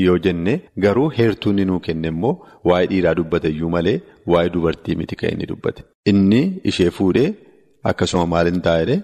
yoo 0.05 0.17
jenne 0.25 0.53
garuu 0.85 1.07
heertuun 1.17 1.59
nuu 1.69 1.79
kenne 1.87 2.07
immoo 2.13 2.33
waa'ee 2.69 2.87
dhiiraa 2.91 3.15
dubbate 3.19 3.49
iyyuu 3.55 3.69
malee 3.75 3.97
waa'ee 4.33 4.49
dubartii 4.53 4.95
miti 5.01 5.15
kan 5.21 5.31
inni 5.35 5.45
dubbate. 5.51 5.81
Inni 6.11 6.41
ishee 6.71 6.89
fuudhee 6.99 7.29
akkasuma 7.91 8.25
maaliin 8.35 8.61
taa'ee 8.69 8.97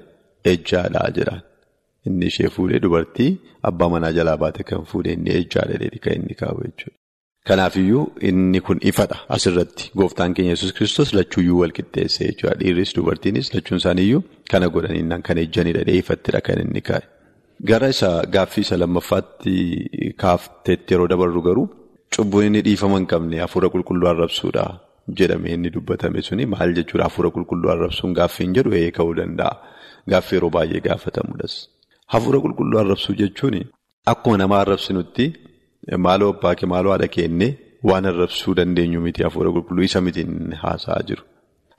ejjaadhaa 0.53 1.09
jedhaan. 1.17 1.41
Inni 2.07 2.25
ishee 2.31 2.49
fuudhee 2.55 2.79
dubartii 2.85 3.31
abbaa 3.71 3.89
manaa 3.95 4.11
jalaa 4.19 4.37
baate 4.45 4.63
kan 4.71 4.85
fuudhee 4.93 5.13
inni 5.19 5.31
ejjaadha 5.41 5.89
kan 6.05 6.13
inni 6.21 6.35
kaa'u 6.41 6.61
jechuudha. 6.67 6.97
Kanaafiyyuu 7.49 8.03
inni 8.29 8.59
kun 8.67 8.79
ifadha 8.91 9.17
asirratti 9.35 9.91
gooftaan 9.99 10.33
keenya 10.37 10.51
yesus 10.55 10.71
kristos 10.77 11.13
lachuuyyuu 11.17 11.59
wal 11.61 11.71
qixxeesse 11.77 12.21
jechuudha. 12.29 12.55
Dhiirris 12.61 12.91
dubartiinis 12.97 13.47
lachuun 13.55 13.79
isaaniiyyuu 13.81 14.21
kana 14.51 14.67
godhaniin 14.75 15.15
kan 15.27 15.37
ejjanidha 15.45 15.81
dheefattidha 15.89 16.41
kan 16.47 16.59
inni 16.65 16.81
kaa'e. 16.89 17.03
Gara 17.69 17.87
isa 17.95 18.09
gaaffii 18.35 18.61
isa 18.67 18.77
lammaffaatti 18.83 19.55
kaafteetti 20.23 20.93
yeroo 20.93 21.07
dabarru 21.13 21.41
garuu 21.47 21.65
cubbuun 22.15 22.45
inni 22.49 22.61
dhiifama 22.67 22.97
hin 23.01 23.07
qabne 23.13 23.37
hafuura 23.45 23.69
qulqulluu 23.73 24.09
arrabsuudha. 24.13 24.65
jedhamee 25.19 25.53
inni 25.57 25.69
dubbatame 25.75 26.21
suni 26.27 26.45
maal 26.53 26.71
jechuudha 26.77 27.05
hafuura 27.07 27.29
qulqulluu 27.35 27.69
arrabsuun 27.73 28.11
gaaffiin 28.19 28.51
jedhu 28.57 28.71
ee 28.79 28.91
ka'uu 28.97 29.13
danda'a. 29.19 29.53
Gaaffii 30.11 30.35
yeroo 30.37 30.49
baay'ee 30.55 30.81
gaafatamuudhas. 30.87 31.53
Hafuura 32.13 32.39
qulqulluu 32.43 32.79
arrabsuu 32.83 33.15
jechuun 33.21 33.55
akkuma 34.11 34.37
nama 34.41 34.55
arrabsinutti 34.63 35.25
maaloo 36.05 36.29
abbaa 36.33 36.55
kee 36.59 36.67
maaloo 36.73 36.91
haadha 36.93 37.07
keenne 37.15 37.47
waan 37.89 38.05
arrabsuu 38.11 38.53
dandeenyu 38.59 39.01
miti 39.01 39.23
hafuura 39.23 39.51
qulqulluu 39.55 39.83
isa 39.89 40.01
miti 40.01 40.25
haasa'aa 40.63 41.03
jiru. 41.09 41.23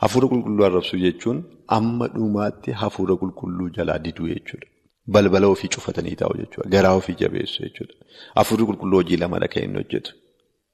Hafuura 0.03 0.29
qulqulluu 0.33 0.65
arrabsuu 0.69 0.99
jechuun 1.07 1.39
amma 1.79 2.09
dhumaatti 2.15 2.71
hafuura 2.83 3.15
qulqulluu 3.23 3.69
jalaa 3.77 3.99
diduu 4.05 4.29
jechuudha. 4.35 4.67
Balbala 5.15 5.47
ofii 5.55 5.69
cufatanii 5.75 6.17
taa'u 6.21 6.35
jechuudha. 6.41 6.71
Garaa 6.75 6.95
ofii 7.01 7.17
jabeessu 7.21 7.63
jechuudha. 7.67 7.95
Hafuurri 8.39 8.65
qulqulluu 8.71 8.97
hojii 9.03 9.17
lamadha 9.23 9.49
kan 9.53 9.63
inni 9.65 9.77
hojjetu. 9.83 10.13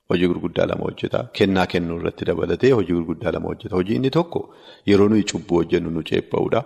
Hojii 0.08 0.28
gurguddaa 0.30 0.66
lama 0.70 0.84
hojjeta. 0.88 1.28
Kennaa 1.36 1.66
kennuu 1.66 1.98
irratti 2.00 2.24
dabalatee 2.24 2.70
hojii 2.78 2.92
gurguddaa 2.98 3.32
lama 3.32 3.48
hojjeta. 3.48 3.74
Hojii 3.76 3.94
inni 4.00 4.10
tokko 4.10 4.54
yeroo 4.86 5.08
nuyi 5.08 5.24
cubbuu 5.30 5.56
hojjennu 5.60 5.90
nu 5.90 6.02
ceepha'uudha. 6.02 6.64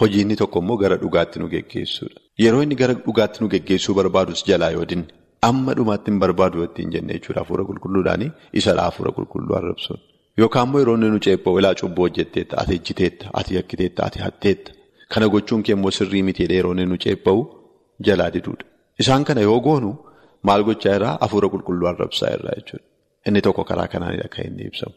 Hojii 0.00 0.20
inni 0.20 0.36
tokko 0.36 0.58
immoo 0.58 0.76
gara 0.76 0.96
dhugaatti 0.96 1.38
nu 1.40 1.48
geggeessuudha. 1.48 2.20
Yeroo 2.38 2.62
inni 2.62 2.74
gara 2.74 2.94
dhugaatti 2.94 3.40
nu 3.44 3.48
geggeessuu 3.48 3.94
barbaadus 3.94 4.44
jalaa 4.48 4.70
yoo 4.76 4.84
dinne 4.90 5.06
amma 5.48 5.72
dhumaatti 5.78 6.10
hin 6.10 6.18
barbaadu 6.22 6.58
ittiin 6.66 6.90
jenne 6.94 7.12
jechuudha. 7.16 7.40
Hafuura 7.42 7.64
qulqulluudhaanii 7.70 8.30
isadha 8.60 8.82
hafuura 8.88 9.10
qulqulluu 9.18 9.54
arrabsuun. 9.60 9.98
Yookaan 10.40 10.66
immoo 10.68 10.80
yeroo 10.82 10.94
inni 10.98 11.10
nu 11.14 11.18
ceepha'u 11.26 11.58
ilaa 11.60 11.74
cubbuu 11.80 12.04
hojjetteetta, 12.06 12.54
ati 12.62 12.72
ejjiteetta, 12.78 13.26
ati 13.40 13.50
yakkiteetta, 13.58 14.00
ati 14.08 14.18
hatteetta. 14.26 14.70
Kana 15.12 15.26
gochuun 15.34 15.62
kee 15.66 15.74
immoo 15.76 15.90
sirrii 15.98 16.22
mitiidha 16.28 16.54
yeroo 16.58 16.72
inni 16.74 16.86
nu 16.92 16.96
ceepha'u 17.04 17.40
jalaa 18.08 18.30
diduudha. 18.36 18.64
Isaan 19.02 19.24
kana 19.28 19.40
yoo 19.48 19.60
goonu 19.66 19.90
maal 20.48 20.62
gochaa 20.68 20.94
irraa 20.98 21.14
hafuura 21.22 21.48
qulqulluu 21.54 21.86
arrabsaa 21.92 22.30
irraa 22.36 22.56
jechuudha. 22.58 22.84
Inni 23.28 23.40
tokko 23.46 23.62
karaa 23.70 23.88
kanaanidha 23.92 24.28
kan 24.34 24.44
inni 24.50 24.62
ibsamu. 24.70 24.94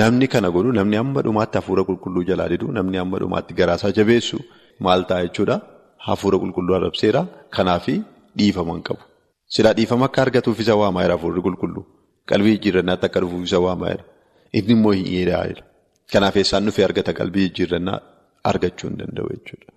Namni 0.00 0.26
kana 0.34 0.48
godhu 0.54 0.70
namni 0.78 0.96
amma 1.02 1.20
dhumaatti 1.26 1.56
hafuura 1.60 1.82
qulqulluu 1.88 2.22
jalaa 2.30 2.48
didu 2.52 2.66
namni 2.78 2.96
amma 3.04 3.16
dhumaatti 3.22 3.52
garaasaa 3.60 3.92
jabeessu 3.98 4.36
maal 4.86 5.02
ta'a 5.10 5.22
jechuudha. 5.26 5.56
Hafuura 6.06 6.36
qulqulluu 6.42 6.74
arrabseera 6.78 7.20
kanaafi 7.56 7.94
dhiifama 8.38 8.72
hin 8.76 8.82
qabu. 8.88 9.02
Silaa 9.48 9.72
dhiifama 9.76 10.04
akka 10.10 10.22
argatuuf 10.22 10.60
isa 10.60 10.74
waamaa 10.76 11.02
jira 11.04 11.14
hafuurri 11.16 11.42
qulqulluu. 11.46 11.84
Qalbii 12.30 12.54
jijjiirrannaatti 12.56 13.06
akka 13.08 13.20
dhufuuf 13.24 13.44
isa 13.48 13.58
waamaa 13.66 13.90
jira. 13.92 14.04
Inni 14.58 14.72
immoo 14.76 14.92
hin 14.98 15.06
yeedaa 15.16 15.44
jira. 15.50 15.62
Kanaaf 16.12 16.36
eessaan 16.42 16.64
dhufee 16.66 16.84
argata 16.88 17.12
qalbii 17.20 17.46
jijjiirrannaa 17.48 17.98
argachuu 18.50 18.88
hin 18.90 18.98
danda'u 19.02 19.28
jechuudha. 19.34 19.70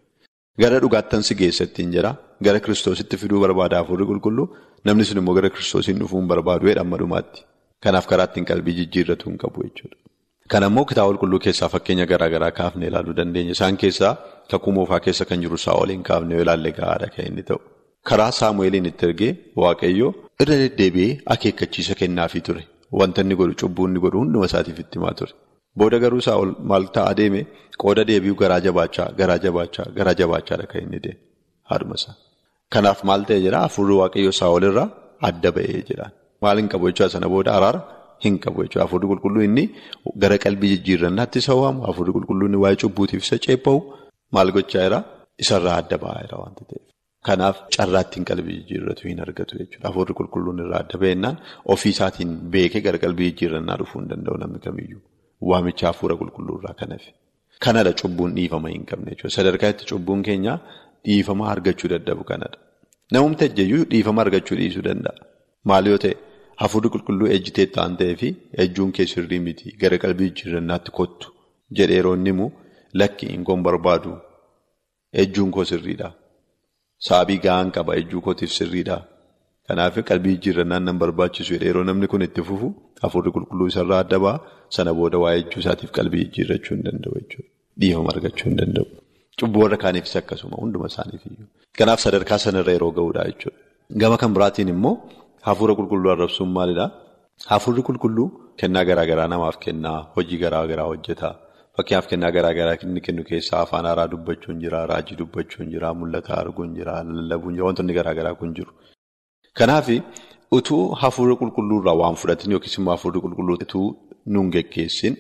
Gara 0.62 0.79
dhugaattan 0.83 1.24
si 1.27 1.36
geessattiin 1.41 1.91
jira. 1.97 2.12
Gara 2.45 2.59
kiristoositti 2.59 3.17
fiduu 3.21 3.39
barbaada 3.43 3.77
hafuurri 3.83 4.05
qulqulluu. 4.12 4.45
Namni 4.86 5.05
sun 5.05 5.17
immoo 5.21 5.36
gara 5.38 5.50
kiristoosiin 5.50 6.00
dhufuu 6.01 6.19
hin 6.21 6.27
barbaadu 6.33 6.67
jedha 6.71 6.81
amma 6.88 6.97
dhumaatti. 7.03 7.39
Kanaaf 7.83 8.05
karaa 8.12 8.27
ittiin 8.31 8.45
qalbii 8.51 8.75
jijjiirratu 8.81 9.29
hin 9.29 9.38
qabu 9.43 9.63
jechuudha. 9.67 9.97
Kana 10.51 10.65
immoo 10.71 10.86
kitaaba 10.89 11.09
qulqulluu 11.13 11.39
keessaa 11.45 11.69
fakkeenya 11.75 12.05
garaa 12.12 12.29
garaa 12.36 12.51
kaafnee 12.59 12.88
ilaaluu 12.91 13.15
dandeenya. 13.21 13.51
Isaan 13.57 13.77
keessaa 13.77 14.13
kakuu 14.51 14.71
moofaa 14.77 15.00
keessa 15.05 15.25
kan 15.29 15.41
jiru 15.45 15.57
saa'oliin 15.65 16.03
kaafnee 16.09 16.41
ilaalle 16.45 16.71
gahaadha 16.79 17.07
kan 17.15 17.25
inni 17.29 17.43
ta'u. 17.50 17.59
Karaa 18.09 18.31
saamu'eeliin 18.39 18.87
itti 18.91 19.03
ergee 19.09 19.31
waaqayyoo 19.63 20.11
irra 20.43 20.55
deddeebi'ee 20.63 21.13
akeekkachiisa 21.33 21.93
kennaafii 22.01 22.43
ture. 22.47 22.63
Wanta 22.99 23.19
inni 23.23 23.35
godhu 23.39 23.55
cubbuu 23.61 23.85
inni 23.89 23.99
godhu 24.05 24.17
hunduma 24.21 24.45
isaatiif 24.49 24.77
itti 24.83 24.95
himaa 24.99 25.15
ture. 25.19 25.33
Booda 25.79 25.97
garuu 26.03 26.21
saa'ol 26.27 26.51
maal 26.69 26.85
ta'a 26.95 27.11
deeme 27.19 27.41
qooda 27.81 28.03
deebi'uu 28.09 28.37
garaa 28.41 28.61
jabaachaa 28.67 29.07
garaa 29.19 29.39
jabaachaa 29.45 29.87
garaa 29.97 30.15
jabaachaadha 30.21 30.65
kan 30.71 30.81
inni 30.85 31.00
deeme 31.05 31.20
haadhuma 31.72 31.96
isaa. 32.00 32.15
Kanaaf 32.74 33.00
maal 33.09 33.22
ta'e 33.27 33.39
jedhaa 33.46 33.63
hafuurri 33.67 33.96
waaqayyoo 34.01 34.35
saa'ol 34.41 34.63
irraa 34.70 34.87
adda 35.29 35.50
ba'ee 35.57 35.81
jedhaan. 35.89 36.11
Maal 36.43 36.57
hin 36.61 36.67
qabu 36.74 36.85
jechuudha 36.89 37.09
sana 37.15 37.27
booda 37.35 37.51
araara 37.57 37.79
hin 38.25 38.35
qabu 38.43 38.59
jechuudha. 38.65 38.83
Hafuurri 38.85 39.07
qulqulluu 39.11 39.43
inni 39.50 39.63
gara 40.24 40.37
qalbii 40.46 40.70
jijjiirrannaatti 40.74 41.37
isa 41.43 41.53
waamu 41.61 41.79
hafuurri 41.89 42.11
qulqulluu 42.17 42.48
inni 42.50 42.59
waa'ee 42.63 42.79
cubbuutiif 42.83 43.22
isa 43.27 43.37
ceepha'u 43.46 43.77
maal 44.35 44.50
gochaa 44.57 44.83
jira 44.85 45.00
isarraa 45.43 45.75
adda 45.81 45.98
ba'aa 46.03 46.22
jira 46.25 46.37
waanta 46.43 46.63
ta'eef. 46.70 46.85
Kanaaf 47.27 47.57
carraattiin 47.75 48.25
qalbii 48.29 48.57
jijjiirratu 48.59 49.07
hin 49.09 49.20
argatu 49.25 49.53
jechuudha. 49.61 49.87
Hafuurri 49.90 50.13
qulqulluun 50.20 50.59
irraa 50.66 50.81
adda 50.83 50.98
ba'ennaan 51.03 51.35
ofii 51.74 51.94
isaatiin 51.96 52.31
beekee 52.55 52.81
gara 52.87 53.00
qalbii 53.05 53.29
jijjiirrannaa 53.31 53.77
dhufuu 53.81 54.00
hin 54.01 54.09
danda'u 54.11 54.37
namni 54.44 54.59
kamiyyuu. 54.66 55.01
Waamicha 55.50 55.87
hafuura 55.90 56.16
qulqulluu 56.22 56.59
irraa 56.59 56.75
kan 56.81 56.92
hafe. 56.96 57.11
Kanadha 57.66 57.94
cubbuun 58.01 58.35
dhiifama 58.37 58.70
hin 58.75 58.85
qabne 58.92 59.09
jechuudha. 59.13 59.35
Sadarkaa 59.37 59.72
itti 59.75 59.85
cubbuun 59.92 60.22
keenya 60.27 60.53
dhiifama 61.07 61.50
argachuu 61.55 61.90
dadhabu 61.96 62.24
kanadha. 62.31 62.57
Namumti 63.16 63.50
ejjeyyuu 63.50 63.83
dhiifama 63.94 64.22
argachuu 64.25 64.57
dhiisuu 64.61 64.85
danda'a. 64.90 65.18
Maal 65.70 65.85
yoo 65.92 65.98
ta'e 66.05 66.13
hafuurri 66.61 66.90
qulqulluu 66.96 67.27
ejjitee 67.37 67.68
ta'an 67.79 67.98
ta'ee 68.03 68.16
fi 68.22 68.29
ejjuun 68.66 68.94
kee 69.00 69.07
sirrii 69.13 69.42
miti 69.48 69.75
gara 69.81 69.98
qalbii 70.03 70.29
jijjiirrannaatti 70.29 70.96
kottu 71.00 71.33
jedhee 71.79 72.00
yeroo 72.00 72.16
inni 72.20 72.31
himu 72.33 72.48
lakki 73.01 73.33
hin 73.33 73.44
barbaadu 73.68 74.13
ejjuun 75.24 75.51
koo 75.57 75.66
sirriidha. 75.74 76.09
Saabii 77.05 77.40
gahaan 77.46 77.70
qaba 77.75 77.92
ejjuu 78.00 78.22
kootiif 78.25 78.51
sirriidha. 78.57 78.98
Kanaaf 79.68 79.96
qalbii 80.10 80.33
jijjiirrannaan 80.38 80.83
nan 80.88 80.98
barbaachisu 81.01 81.53
yeroo 81.66 81.83
namni 81.90 82.07
kun 82.12 82.22
itti 82.27 82.42
fufu 82.50 82.68
hafuurri 83.03 83.31
qulqulluu 83.36 83.68
isarraa 83.72 84.00
adda 84.03 84.18
ba'a 84.25 84.36
sana 84.75 84.92
booda 85.00 85.18
waa'ee 85.24 85.40
ejjuu 85.44 85.60
isaatiif 85.64 85.92
qalbii 85.98 86.24
jijjiirrachuu 86.25 86.74
hin 86.75 86.83
danda'u 86.88 87.14
jechuudha. 87.20 87.50
Dhiifama 87.81 88.10
argachuu 88.16 88.48
hin 88.50 88.57
danda'u. 88.62 88.88
Cubbuu 89.40 89.62
warra 89.64 89.77
kaaniifis 89.83 90.16
akkasuma 90.22 90.55
hunduma 90.62 90.88
isaaniifiyyuu. 90.92 91.48
Kanaaf 91.79 92.00
sadarkaa 92.05 92.40
sanarra 92.46 92.72
yeroo 92.77 92.92
ga'uudha 93.00 93.22
jechuudha. 93.29 93.60
Gama 94.01 94.18
kan 94.22 94.31
biraatiin 94.38 94.70
immoo 94.75 94.94
hafuura 95.48 95.74
qulqulluu 95.79 96.12
arrabsuun 96.16 96.50
maalidhaa? 96.57 96.90
Hafuurri 97.51 97.83
qulqulluu 97.90 98.27
kennaa 98.62 98.83
garaa 98.90 99.05
garaa 99.12 99.27
namaaf 99.33 99.57
kennaa 99.66 100.00
hojii 100.16 100.40
garaa 100.44 100.66
garaa 100.72 100.88
hojjeta. 100.92 101.29
Fakkeenyaaf 101.77 102.07
kennaa 102.11 102.31
garaa 102.37 102.53
garaa 102.59 102.77
inni 102.85 103.01
kennu 103.07 103.24
keessaa 103.29 103.61
afaan 103.66 103.85
haaraa 103.90 104.07
dubbachuun 104.13 104.59
jira, 104.63 104.79
raajii 104.92 105.18
dubbachuun 105.22 105.70
jira, 105.74 105.94
mul'ata 106.00 106.33
arguun 106.42 106.72
jira, 106.77 106.96
lallabuun 107.18 107.53
jira, 107.57 107.66
wantoonni 107.70 107.94
garaa 108.00 108.13
garaa 108.20 108.33
kun 108.40 108.53
jiru. 108.57 108.72
Kanaaf 109.59 109.87
utuu 110.57 110.81
hafuura 111.01 111.35
qulqulluurraa 111.42 111.96
waan 112.01 112.16
fudhatin 112.22 112.51
yookiis 112.55 112.77
immoo 112.79 112.94
hafuurri 112.96 113.20
qulqulluu 113.25 113.57
utuu 113.66 113.87
nuun 114.33 114.50
geggeessin 114.55 115.16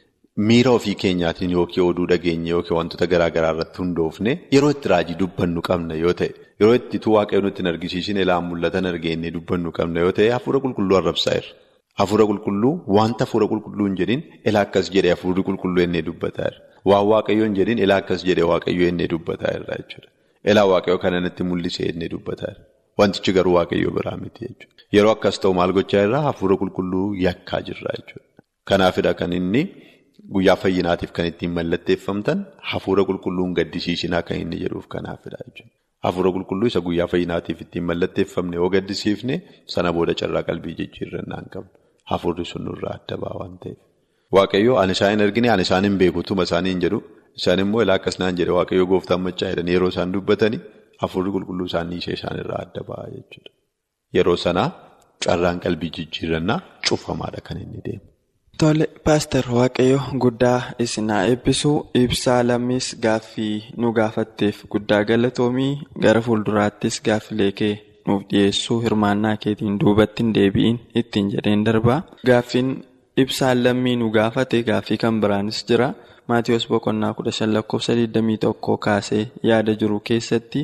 miira 0.49 0.71
ofii 0.77 0.95
keenyaatiin 1.03 1.51
yookiin 1.57 1.85
oduu 1.89 2.05
dhageenye 2.11 2.49
yookiin 2.55 2.77
wantoota 2.79 3.07
garaa 3.13 3.29
garaa 3.37 3.51
irratti 3.55 3.77
hundoofne 3.83 4.31
yeroo 4.55 4.69
itti 4.75 4.87
raajii 4.93 5.15
dubbannu 5.21 5.61
qabna 5.69 5.95
yoo 6.03 6.13
ta'e 6.21 6.29
yeroo 6.61 6.75
itti 6.79 6.97
utuu 7.01 7.13
waaqayyoon 7.17 7.45
nutti 7.47 7.61
hin 7.63 7.69
argisiisin 7.73 8.17
ilaa 8.23 8.39
mul'atan 8.49 8.85
argeenye 8.91 9.31
dubbannu 9.37 9.71
qabna 9.79 9.99
yoo 10.05 10.11
ta'e 10.19 10.29
hafuura 10.35 10.59
qulqulluu 10.65 10.97
arrabsaa'eera. 11.01 11.49
Hafuura 11.99 12.25
qulqulluu 12.29 12.73
wanta 12.97 13.23
hafuura 13.25 13.47
qulqulluu 13.51 13.85
hin 13.89 13.95
jedhin 14.01 14.21
ilaa 14.49 14.63
akkas 14.67 14.91
jedhee 14.95 15.13
hafuurri 15.15 15.43
qulqulluu 15.49 15.81
ennee 15.85 16.01
dubbataa 16.09 16.49
jira. 16.51 16.63
Waan 16.89 17.05
waaqayyoon 17.11 17.53
jedhin 17.59 17.79
ilaa 17.85 17.99
akkas 18.03 18.21
jedhee 18.29 18.47
waaqayyoo 18.51 18.87
ennee 18.93 19.07
dubbataa 19.13 19.53
jira 19.57 19.75
jechuudha. 19.81 20.09
Ilaa 20.51 20.65
waaqayyoo 20.73 21.01
kana 21.05 21.19
natti 21.25 21.43
mul'isee 21.51 21.87
ennee 21.93 22.09
dubbataa 22.13 22.51
jira. 22.53 22.63
Wantichi 22.99 23.31
garuu 23.37 23.55
waaqayyoo 23.57 23.93
biraa 23.97 24.17
miti 24.23 24.41
jechuudha. 24.49 24.73
Yeroo 24.97 25.13
akkas 25.17 25.39
ta'u 25.45 25.53
maal 25.59 25.71
gochaa 25.77 26.03
irraa 26.09 26.21
hafuura 26.29 26.55
qulqulluu 26.61 27.07
yakkaa 27.25 27.61
jirra 27.69 27.91
jechuudha. 27.97 28.25
Kanaafidha 28.69 29.13
kan 29.21 29.33
inni 29.39 29.61
guyyaa 30.35 30.55
fayyinaatiif 30.65 31.11
kan 31.17 31.25
ittiin 31.31 31.51
mallatteeffamtan 31.57 32.39
hafuura 32.71 33.03
qulqulluun 33.09 33.51
gaddisiisinaa 33.59 34.21
kan 34.29 34.37
inni 34.43 34.57
jedhuuf 34.63 34.87
kanaafidha 34.95 35.39
jechuudha. 35.47 35.73
Hafuura 36.05 36.29
qulqulluu 36.37 36.67
isa 36.71 36.81
guyyaa 36.87 37.07
fayyinaatiif 37.13 37.57
ittiin 37.65 37.85
mallatteeffamne 37.89 38.55
yoo 38.61 38.69
gaddisiifne 38.75 39.35
sana 39.75 39.89
booda 39.99 40.13
carraa 40.21 40.43
qalbii 40.49 40.75
jijjiirrannaa 40.79 41.39
hin 41.43 41.51
qabnu. 41.57 41.76
Hafuurri 42.11 42.45
sun 42.51 42.63
nurraa 42.69 42.93
adda 42.99 43.15
ba'a 43.23 43.35
waan 43.41 43.55
ta'eef. 43.63 43.77
Waaqayyoo 44.35 44.77
ani 44.81 44.93
isaan 44.97 45.11
hin 45.15 45.23
argine 45.27 45.49
ani 45.53 45.63
isaan 45.67 45.83
hin 45.89 45.97
beeku 46.01 46.21
tuma 46.31 46.43
isaanii 46.49 46.71
hin 46.75 46.81
jedhu 46.85 46.99
isaan 47.39 47.59
immoo 47.63 47.81
ilaa 47.85 47.95
akkas 47.99 48.19
naan 48.23 48.35
jedhe 48.41 48.53
waaqayyoo 48.57 48.87
gooftaan 48.91 49.21
machaa 49.27 49.49
jedhan 49.53 49.69
yeroo 49.75 49.89
isaan 49.93 50.11
dubbatanii 50.17 50.59
hafuurri 51.05 51.31
qulqulluu 51.37 51.67
isaanii 51.71 51.97
ishee 52.03 52.15
isaan 52.19 52.37
irraa 52.43 52.59
adda 52.65 52.81
ba'a 52.89 53.05
jechuudha. 53.15 53.51
Yeroo 54.17 54.37
sanaa 54.45 54.67
carraan 55.25 55.59
qalbii 55.65 55.91
jijjiirrannaa 55.97 56.59
cufamaadha 56.89 57.41
kan 57.49 57.57
inni 57.63 57.81
deemu. 57.87 58.05
Tole 58.61 58.85
paaster 59.07 59.45
waaqayyo 59.57 59.99
guddaa 60.23 60.59
isinaa 60.85 61.23
eebbisuu 61.31 61.75
ibsaa 62.03 62.37
lammis 62.49 62.87
gaaffii 63.03 63.55
nu 63.81 63.87
gaafatteef 63.99 64.57
guddaa 64.75 65.03
galatoomii 65.09 65.73
gara 66.05 66.21
fuulduraattis 66.27 66.95
gaaffilee 67.07 67.51
kee 67.59 67.73
nuuf 68.07 68.23
dhiyeessuu 68.31 68.79
hirmaannaa 68.85 69.35
keetiin 69.43 69.79
duubatti 69.83 70.23
hin 70.23 70.33
deebi'in 70.37 70.77
ittiin 71.01 71.31
jedheen 71.35 71.65
darbaa. 71.65 71.99
Gaaffiin 72.29 72.69
ibsaan 73.23 73.63
lammii 73.63 73.95
nu 74.01 74.09
gaafate 74.17 74.63
gaaffii 74.69 74.97
kan 75.03 75.21
biraanis 75.21 75.63
jira. 75.69 75.89
Maatiyoos 76.27 76.67
boqonnaa 76.73 77.13
kudha 77.17 77.31
shan 77.37 77.53
lakkoofsa 77.55 77.93
21 78.01 78.77
kaasee 78.85 79.23
yaada 79.49 79.75
jiru 79.81 79.99
keessatti 80.09 80.61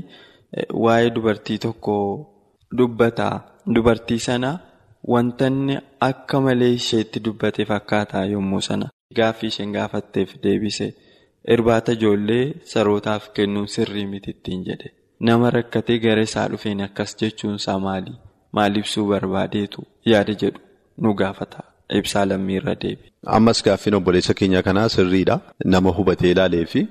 waa'ee 0.86 1.10
dubartii 1.16 1.58
tokko 1.66 1.96
dubbata. 2.78 3.30
Dubartii 3.76 4.20
sana. 4.20 4.52
Wantanni 5.14 5.78
akka 6.10 6.42
malee 6.42 6.72
isheetti 6.80 7.20
dubbate 7.26 7.66
fakkaataa 7.72 8.26
yommuu 8.34 8.62
sana. 8.68 8.90
Gaaffii 9.16 9.48
isheen 9.54 9.72
gaafatteef 9.78 10.36
deebise. 10.44 10.88
Irbaata 11.54 11.92
ijoollee 11.98 12.44
sarootaaf 12.74 13.30
kennuun 13.38 13.68
sirrii 13.68 14.06
miti 14.12 14.32
ittiin 14.36 14.62
jedhe 14.68 14.92
nama 15.30 15.50
rakkatee 15.56 15.98
gara 16.06 16.22
isaa 16.30 16.48
dhufeen 16.54 16.82
akkas 16.88 17.12
jechuun 17.22 17.56
isaa 17.62 17.78
maali 17.86 18.14
maal 18.60 18.78
ibsuu 18.82 19.06
barbaadeetu 19.12 19.82
yaada 20.14 20.34
jedhu 20.42 20.60
nu 21.06 21.14
gaafata 21.22 21.64
ibsaa 22.00 22.26
lammiirra 22.32 22.76
deebi. 22.84 23.06
Ammas 23.38 23.64
gaaffiin 23.68 23.96
obboleessa 24.00 24.34
keenya 24.40 24.62
kanaa 24.68 24.90
sirriidha. 24.96 25.36
Nama 25.74 25.90
hubatee 25.98 26.32
ilaalee 26.36 26.66
fi 26.74 26.82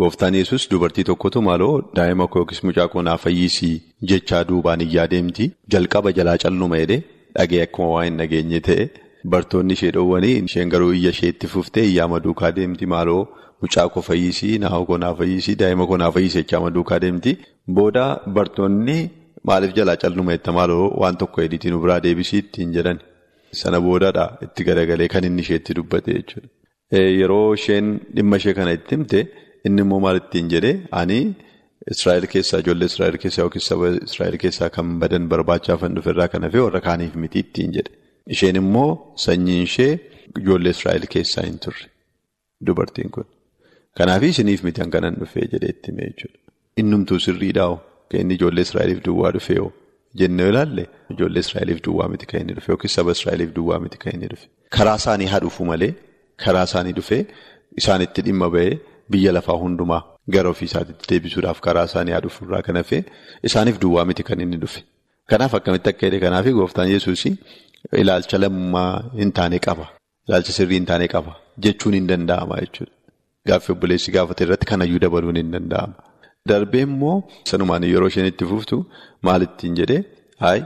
gooftaan 0.00 0.34
yesus 0.40 0.68
dubartii 0.70 1.04
tokkotu 1.10 1.42
maaloo 1.48 1.74
daa'ima 1.96 2.26
koo 2.32 2.40
yookiis 2.42 2.62
mucaa 2.68 2.88
koo 2.92 3.02
naa 3.08 3.16
fayyisii 3.24 3.74
jechaa 4.12 4.44
duubaan 4.48 4.80
iyyaa 4.86 5.06
deemti. 5.14 5.50
Jalqaba 5.72 6.12
jalaa 6.18 6.38
calluma 6.44 6.78
jedhee 6.82 7.02
dhagee 7.38 7.62
akkuma 7.66 7.88
waa 7.94 8.04
hin 8.08 8.16
nageenye 8.22 8.60
ta'e 8.68 8.84
bartoonni 9.32 9.72
ishee 9.78 9.90
dhoowwanii 9.96 10.34
isheen 10.48 10.68
garuu 10.74 10.92
iyya 10.98 11.10
isheetti 11.16 11.46
fuftee 11.54 11.84
iyyaama 11.90 12.20
duukaa 12.24 12.50
deemti 12.58 12.86
maaloo 12.94 13.22
mucaa 13.62 13.86
koo 13.94 14.02
fayyisii 14.08 14.58
naa'u 14.64 14.86
koo 14.90 14.98
naa 15.04 15.14
fayyisii 15.20 15.54
daa'ima 15.62 15.86
koo 15.90 15.96
naa 16.02 16.10
fayyisii 16.16 16.42
jechaama 16.42 16.70
duukaa 16.76 16.98
deemti. 17.04 17.32
Booda 17.76 18.04
bartoonni 18.36 18.98
maaliif 19.48 19.72
jalaa 19.78 19.96
calluma 20.02 20.32
jetta 20.36 20.52
maaloo 20.58 20.84
waan 21.02 21.16
tokko 21.22 21.42
ediitii 21.46 21.70
nu 21.74 21.80
biraa 21.84 22.00
deebisii 22.06 22.38
ittiin 22.44 22.72
jedhan. 22.76 22.98
Sana 23.62 23.80
boodaadha 23.86 24.24
itti 24.46 24.64
garagalee 24.68 25.08
kan 25.14 25.24
inni 25.28 25.42
isheetti 25.46 25.74
dubbate 25.78 26.12
jechuudha. 26.18 26.48
Yeroo 27.20 27.54
isheen 27.58 27.86
dhimma 28.16 28.36
ishee 28.42 28.54
kana 28.60 28.72
itti 28.78 28.94
himte 28.96 29.20
inni 29.66 29.80
immoo 29.86 30.00
maal 30.06 30.16
ittiin 30.22 30.48
jedhee 30.54 30.74
ani 31.02 31.20
Israa'el 31.94 32.26
keessaa 32.32 32.58
ijoollee 32.62 32.86
Israa'el 32.92 33.16
keessaa 33.22 33.42
yookiin 33.46 33.64
saba 33.68 33.88
Israa'el 34.08 34.36
keessaa 34.44 34.68
kan 34.76 34.88
badan 35.02 35.28
barbaachaa 35.32 35.76
kan 35.82 35.94
dhufe 35.96 36.10
irraa 36.14 36.28
kan 36.32 36.42
hafe 36.46 36.58
warra 36.66 36.80
kaaniif 36.86 37.14
miti 37.24 37.38
ittiin 37.44 37.72
jedhe. 37.76 37.92
Isheen 38.34 38.56
immoo 38.62 38.90
sanyiin 39.24 39.62
ishee 39.68 39.92
ijoollee 40.40 40.72
Israa'el 40.76 41.06
keessaa 41.14 41.44
hin 41.48 41.58
turre 41.64 41.86
dubartiin 42.66 43.10
kun. 43.16 43.24
Kanaaf 43.98 44.22
isiniif 44.28 44.62
miti 44.66 44.80
kan 44.80 44.90
kanan 44.94 45.14
dhufee 45.20 45.46
jedhee 45.52 45.70
itti 45.74 45.90
hime 45.92 46.04
jechuudha. 46.08 46.38
Innumtuu 46.82 47.18
sirriidhaa'oo 47.26 47.76
kan 48.10 48.20
inni 48.22 48.34
ijoollee 48.38 48.64
Israa'eliif 48.68 49.00
duwwaa 49.06 49.30
dhufee'oo. 49.36 49.70
Jennee 50.20 50.48
ilaalle 50.52 50.84
ijoollee 51.14 51.42
Israa'eliif 51.46 51.80
duwwaa 51.86 52.08
miti 52.14 52.26
kan 52.32 52.40
inni 52.42 52.54
dhufe 52.58 52.72
yookiin 52.72 52.92
saba 52.96 53.12
Israa'eliif 53.18 53.54
duwwaa 53.60 53.78
miti 53.84 53.98
kan 54.02 54.14
inni 54.16 54.28
dhufe. 54.32 54.46
Karaa 54.76 54.96
isaanii 55.02 55.26
haa 55.32 55.40
dhufu 55.46 55.64
malee 55.70 55.92
karaa 56.44 56.64
isaanii 56.70 56.92
dhufee 56.98 57.22
isaanitti 57.82 58.22
dhimma 58.26 58.48
ba'ee 58.56 58.74
biyya 59.10 59.32
lafaa 59.36 59.56
hundumaa 59.62 60.02
gara 60.34 60.48
ofii 60.54 60.68
isaatiitti 60.70 61.06
deebisuudhaaf 61.10 61.60
karaa 61.66 61.84
isaanii 61.90 62.12
haa 62.16 62.20
dhufu 62.26 62.44
irraa 62.46 62.62
kan 62.68 62.76
hafe 62.82 62.98
isaaniif 63.50 63.78
duwwaa 63.84 64.04
miti 64.10 64.22
kan 64.30 64.40
inni 64.46 64.56
dhufe. 64.64 64.80
Kanaaf 65.30 65.54
akkamitti 65.58 65.88
akka 65.92 66.06
jedhe 66.06 66.20
kanaaf 66.24 66.46
gooftaan 66.58 66.90
Yesuus 66.94 67.24
ilaalcha 68.02 68.38
lammaa 68.44 68.92
hin 69.20 69.30
taane 69.38 69.58
qaba. 69.66 69.86
Ilaalcha 70.28 70.52
sirrii 70.58 70.78
hin 70.80 70.86
taane 70.90 71.06
qaba 71.14 71.32
jechuun 71.64 71.94
hin 71.98 72.06
danda'ama 72.12 72.56
jechuudha. 72.62 72.92
Gaaffii 73.48 73.72
obboleessi 73.76 74.10
gaafate 74.16 74.44
irratti 74.46 74.66
kanayyuu 74.72 75.00
dabaluun 75.04 75.36
hin 75.42 75.50
danda'ama. 75.56 75.94
Darbee 76.50 76.82
immoo 76.88 77.16
sanumaan 77.50 77.84
yeroo 77.92 78.08
isheen 78.12 78.28
itti 78.32 78.44
fuftu 78.52 78.76
maal 79.28 79.42
ittiin 79.48 79.74
jedhee 79.80 80.00
hayi 80.44 80.62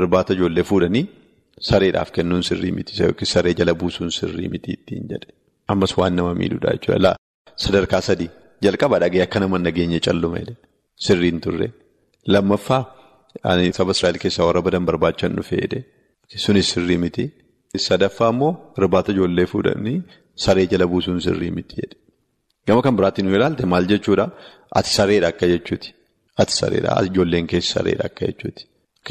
irbaata 0.00 0.32
ijoollee 0.38 0.64
fuudhanii 0.70 1.04
sareedhaaf 1.68 2.10
kennuun 2.16 2.42
sirrii 2.48 2.72
miti 2.78 2.92
yookiin 3.02 3.30
saree 3.34 3.54
jala 3.60 3.74
buusuun 3.82 4.10
sirrii 4.18 4.48
miti 4.54 4.70
ittiin 4.78 5.04
jedhe. 5.12 5.28
Ammas 5.72 5.92
waan 5.98 6.14
nama 6.18 6.32
miidhudha 6.40 6.70
jechuudha. 6.76 7.12
Sadarkaa 7.64 8.00
sadii 8.08 8.30
jalqaba 8.66 8.96
dhagee 9.02 9.22
akka 9.26 9.38
nama 9.44 9.58
nageenye 9.66 10.00
calluma 10.06 10.38
jedhe 10.42 10.54
sirriin 11.06 11.38
turre. 11.46 11.68
Lammaffaa 12.34 12.82
saba 13.78 13.92
Israa'el 13.96 14.18
keessaa 14.24 14.46
warra 14.48 14.62
badan 14.66 14.84
barbaachan 14.88 15.32
dhufee 15.38 15.60
jedhe 15.64 15.80
sunis 16.38 16.68
sirrii 16.72 16.98
miti. 17.04 17.24
Sadaffaa 17.86 18.30
immoo 18.34 18.52
irbaata 18.78 19.12
ijoollee 19.12 19.46
fuudhanii 19.52 20.02
saree 20.44 20.66
jala 20.72 20.86
buusuun 20.86 21.20
sirrii 21.26 21.50
miti. 21.50 21.82
Gama 22.66 22.82
kan 22.82 22.96
biraatti 22.96 23.22
nu 23.22 23.34
ilaalte 23.36 23.66
maal 23.66 23.86
jechuudha? 23.92 24.26
Ati 24.78 24.90
sareedha 24.98 25.28
akka 25.32 25.46
jechuuti. 25.52 25.94
Ati 26.42 26.52
sareedha. 26.60 26.98
Ijoolleen 27.10 27.46
keessa 27.46 27.72
sareedha 27.78 28.04
akka 28.10 28.26
jechuuti. 28.26 28.66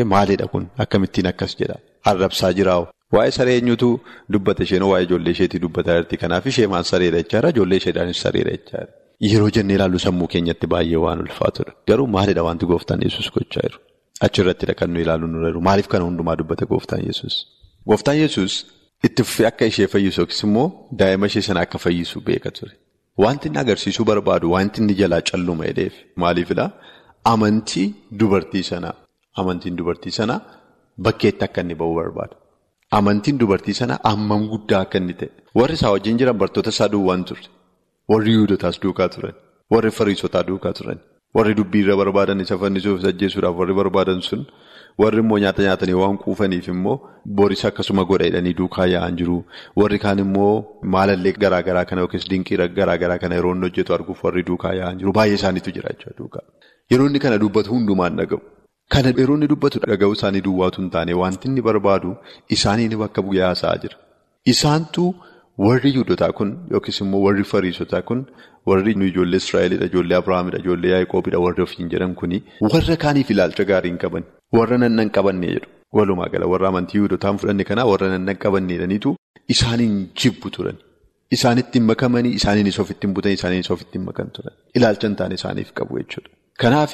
Maalidha 0.05 0.47
kun? 0.47 0.69
Akkamittiin 0.77 1.27
akkas 1.27 1.55
jedha? 1.59 1.75
Arrabsaa 2.05 2.51
jiraa'u. 2.59 2.87
Waa'ee 3.13 3.31
saree 3.37 3.55
eenyutu 3.59 3.87
dubbata 4.33 4.63
isheen 4.63 4.83
waa'ee 4.89 5.03
ijoollee 5.07 5.31
isheetii 5.35 5.59
dubbataa 5.63 5.95
jirti. 5.99 6.17
Kanaaf 6.23 6.45
ishee 6.51 6.67
maal 6.67 6.83
sareedha 6.91 7.17
jechaadha. 7.23 7.49
Ijoollee 7.55 7.77
isheedhaanis 7.81 8.21
sareedha 8.25 8.51
jechaadha. 8.57 8.91
Yeroo 9.31 9.49
jennee 9.55 9.75
ilaallu 9.79 9.99
sammuu 10.05 10.27
keenyatti 10.33 10.67
baay'ee 10.73 11.01
waan 11.05 11.19
ulfaatudha. 11.25 11.73
Garuu 11.87 12.07
maalidha 12.15 12.43
wanti 12.49 12.65
gooftaan 12.71 13.01
yesus 13.07 13.31
gochaa 13.37 13.63
jiru? 13.67 13.79
Achirrattidha 14.25 14.73
kan 14.79 14.89
nu 14.93 14.99
ilaalu 15.03 15.27
nu 15.33 15.37
jiru. 15.45 15.59
Maaliif 15.67 15.87
kana 15.93 16.03
hundumaa 16.09 16.35
dubbata 16.39 16.65
gooftaan 16.71 17.01
yesus? 17.09 17.35
Gooftaan 17.89 18.17
yesus 18.23 18.53
itti 19.07 19.21
fufee 19.27 19.47
akka 19.51 19.65
ishee 19.71 19.87
fayyisu 19.93 20.17
yookiis 20.21 20.41
immoo 20.47 20.67
daa'ima 21.01 21.25
ishee 21.31 21.43
sana 21.47 21.59
akka 21.65 21.77
fayyisu 21.85 22.17
beeka 22.27 22.51
ture. 22.57 22.73
Wanti 23.23 23.47
inni 23.49 23.59
agarsiisuu 23.63 24.05
barbaadu 24.09 24.51
wanti 24.55 24.77
inni 24.81 24.93
jalaa 25.01 25.21
calluma 25.29 25.63
jedheef 25.69 25.93
maaliifidha? 26.23 26.65
Amantii 27.33 27.87
dubartii 28.19 28.63
sanaa. 28.71 28.95
Amantiin 29.41 29.75
dubartii 29.79 30.11
sanaa 30.19 30.39
bakkeetti 31.05 31.43
akka 31.47 31.61
inni 31.65 31.75
ba'uu 31.81 31.95
barbaada. 32.01 32.35
Amantiin 32.99 33.37
dubartii 33.41 33.75
sanaa 33.81 33.99
hammam 34.09 34.41
guddaa 34.51 34.81
akka 34.85 34.97
inni 35.01 35.13
ta'e. 35.21 35.29
Warri 35.59 35.75
isaa 35.79 35.91
wajjin 35.95 36.17
jiran 36.21 36.37
bartoota 36.43 36.69
isaa 36.75 36.89
duwwaan 36.95 37.23
turre. 37.29 37.47
Warri 38.11 38.31
Yihudotaas 38.35 38.77
duukaa 38.83 39.09
turan. 39.15 39.35
Warri 39.73 39.91
Fariisotaa 39.97 40.43
duukaa 40.49 40.73
turan. 40.79 40.99
Warri 41.35 41.53
dubbii 41.59 41.81
irra 41.85 41.95
barbaadan 42.01 42.39
isa 42.45 42.57
fannisuuf 42.61 43.03
ajjeesuudhaaf 43.11 43.55
warri 43.61 43.73
barbaadan 43.79 44.21
sun 44.27 44.41
warri 45.01 45.19
immoo 45.23 45.37
nyaata 45.43 45.61
nyaatanii 45.65 45.97
waan 46.01 46.17
quufaniif 46.23 46.67
immoo 46.73 46.95
boris 47.39 47.61
akkasuma 47.69 48.03
godha 48.11 48.25
jedhanii 48.29 48.53
duukaa 48.61 48.87
yaa'an 48.93 49.15
jiru. 49.19 49.37
Warri 49.81 49.99
kaan 50.05 50.19
immoo 50.25 50.53
maalallee 50.95 51.33
garaa 51.43 51.61
garaa 51.67 51.85
kana 51.91 52.01
yookiis 52.05 52.25
dinqii 52.31 52.57
garaa 52.79 52.97
garaa 53.03 53.19
kana 53.23 53.35
yeroo 53.39 53.53
inni 53.55 53.67
hojjetu 53.69 53.93
arguuf 53.97 54.23
warri 54.27 54.43
duukaa 54.49 54.73
yaa'an 54.79 54.97
jiru. 55.03 55.13
Baay'ee 55.19 55.37
isaaniitu 55.41 55.71
jira 55.77 55.93
jechuudha. 55.99 56.41
Yeroo 56.91 57.07
inni 57.11 57.19
kana 57.27 57.37
dubbatu 57.45 57.69
hundumaan 57.77 58.17
dhaga'u. 58.21 58.41
Kana 58.93 59.13
yeroo 59.21 59.37
inni 59.39 59.47
dubbatu 59.53 59.79
dhaga'u 59.85 60.13
isaanii 60.19 60.41
duwwaatu 60.49 60.81
hin 60.81 60.89
taane 60.97 61.13
wanti 61.23 61.47
inni 61.53 61.61
barbaadu 61.71 62.15
isaanii 62.57 62.89
bakka 63.05 63.21
bu'ee 63.29 63.45
haasa'aa 63.47 63.77
jira. 63.85 63.97
Isaantu 64.53 65.05
warri 65.67 65.89
Yihudotaa 65.93 66.31
kun 66.39 66.49
yookiis 66.73 66.99
immoo 67.03 67.21
warri 67.25 67.43
Fariisotaa 67.51 68.01
kun 68.09 68.19
warri 68.69 68.91
ijoollee 69.09 69.39
Israa'elidha, 69.43 69.85
ijoollee 69.91 70.17
Abiraamidha, 70.21 70.59
ijoollee 70.63 70.91
Yaaqoobidha 70.95 71.39
warri 71.45 71.63
ofiin 71.67 71.89
jedhan 71.93 72.15
kuni 72.21 72.37
warra 72.73 72.95
kaaniif 73.03 73.31
ilaalcha 73.35 73.65
gaarii 73.71 73.91
hin 73.93 73.97
qaban. 74.03 74.23
Warra 74.57 74.77
nan 74.83 74.95
nan 74.99 75.09
qabanne 75.17 75.47
jedhu. 75.53 75.67
Walumaa 75.97 76.29
gala 76.33 76.47
warra 76.53 76.67
amantii 76.71 76.97
Yihudotaan 76.99 77.37
fudhanne 77.43 77.63
kanaa 77.71 77.85
warra 77.91 78.07
nan 78.13 78.25
nan 78.31 78.37
qabanne 78.45 78.73
jedhaniitu 78.77 79.15
isaaniin 79.55 79.95
jibbu 80.23 80.49
turan. 80.57 80.77
Isaanitti 81.37 81.79
hin 81.79 81.85
makamanii 81.91 82.33
isaaniinis 82.39 82.79
ofitti 82.83 83.07
hin 83.07 83.13
butan 83.17 83.31
isaaniinis 83.37 83.71
ofitti 83.75 83.97
hin 83.99 84.05
makan 84.09 84.31
turan. 84.37 84.53
Ilaalcha 84.75 85.07
hin 85.07 85.15
taane 85.21 85.35
isaaniif 85.41 85.73
qabu 85.81 85.99
jechuudha. 86.01 86.29
Kanaaf 86.63 86.93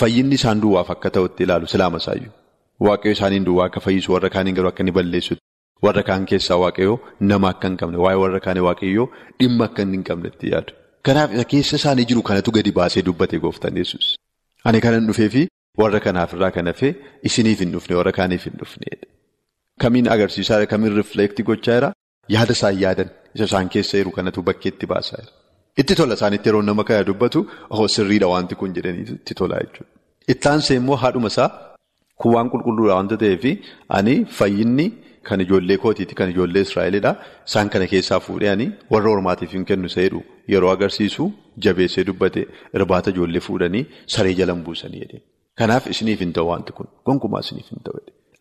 fayyinni 0.00 0.34
isaan 0.40 0.62
duwwaaf 0.62 0.90
akka 0.94 1.10
ta'utti 1.16 1.44
ilaalu 1.48 1.66
silaama 1.72 1.98
isaayyuu. 2.04 2.32
Waaqayyo 2.86 3.12
isaaniin 3.18 3.44
duwwaa 3.48 3.66
akka 3.70 3.80
fayyisu 3.88 4.12
warra 4.14 4.30
kaaniin 4.36 4.56
garuu 4.60 4.70
akka 4.72 4.82
inni 4.86 4.92
balleessutti. 5.00 5.43
Warra 5.84 6.02
kaan 6.08 6.24
keessaa 6.30 6.58
waaqayyoo 6.64 6.98
nama 7.30 7.48
akka 7.54 7.66
hin 7.70 7.76
qabne 7.80 7.98
waa'ee 8.04 8.20
warra 8.24 8.40
kaanii 8.46 8.64
waaqayyoo 8.68 9.06
dhimma 9.40 9.64
akka 9.70 9.82
hin 9.94 10.04
qabnetti 10.10 10.46
yaadu. 10.54 10.72
Kanaaf 11.06 11.30
keessa 11.54 11.76
isaanii 11.80 12.06
jiru 12.10 12.22
kanatu 12.28 12.50
gadi 12.56 12.72
baasee 12.78 13.02
dubbate 13.08 13.38
gooftaan 13.44 13.76
yesus 13.82 14.06
Ani 14.70 14.80
kanan 14.84 15.06
dhufeefi 15.10 15.42
warra 15.82 16.00
kanaaf 16.06 16.30
irraa 16.36 16.50
kan 16.56 16.66
hafee 16.72 16.92
isiniif 17.30 17.58
hin 17.64 17.72
dhufne 17.74 17.94
warra 18.00 18.12
kaaniif 18.18 18.44
hin 18.50 18.56
dhufne. 18.60 18.88
Kamiin 19.82 20.08
agarsiisaa 20.14 20.60
kamiin 20.72 20.94
rifleektii 21.00 21.44
gochaa 21.50 21.74
jira 21.78 21.90
yaada 22.36 22.52
isaan 22.58 22.76
yaadan 22.84 23.10
isa 23.34 23.44
isaan 23.50 23.68
keessa 23.76 23.94
jiru 24.00 24.10
kanatu 24.18 24.40
bakkeetti 24.48 24.86
baasaa 24.94 25.20
jira. 25.22 25.32
Itti 25.82 25.94
tola 26.00 26.14
isaanitti 26.20 26.48
yeroo 26.48 26.62
nama 26.70 26.82
kana 26.90 27.02
dubbatu 27.12 27.40
oh 27.70 27.86
sirriidha 27.98 28.26
wanti 28.34 28.54
kun 28.60 28.70
jedhanii 28.76 29.06
itti 29.18 29.34
tola 29.40 29.56
jechuudha. 29.62 29.90
Itti 30.32 30.46
aansee 30.50 30.76
immoo 30.80 30.96
haadhuma 31.06 31.28
isaa 31.34 31.48
kun 32.22 32.30
waan 32.36 32.48
qulqulluudha 32.52 32.94
wanta 33.00 33.16
ta'eef 33.24 33.44
ani 33.98 34.14
fayyinni. 34.38 34.86
Kan 35.28 35.40
ijoollee 35.44 35.76
kootiiti 35.84 36.14
kan 36.20 36.30
ijoollee 36.34 36.62
Israa'elidha. 36.66 37.12
Isaan 37.48 37.68
kana 37.74 37.86
keessaa 37.92 38.20
fuudhanii 38.26 38.68
warra 38.94 39.10
ormaatiif 39.16 39.52
hin 39.58 39.64
kennu 39.70 39.88
seedu 39.96 40.18
yeroo 40.54 40.70
agarsiisu 40.76 41.24
jabeessee 41.66 42.04
dubbate 42.10 42.42
irbaata 42.80 43.10
ijoollee 43.14 43.40
fuudhanii 43.46 43.84
saree 44.16 44.34
jalan 44.40 44.60
buusanii. 44.66 45.20
Kanaaf 45.60 45.86
isiniif 45.94 46.20
hin 46.26 46.32
ta'u 46.38 46.46
wanti 46.52 46.72
kun 46.78 46.88
gonkumaa 47.06 47.40
isiniif 47.46 47.68
hin 47.74 47.82
ta'u. 47.88 47.98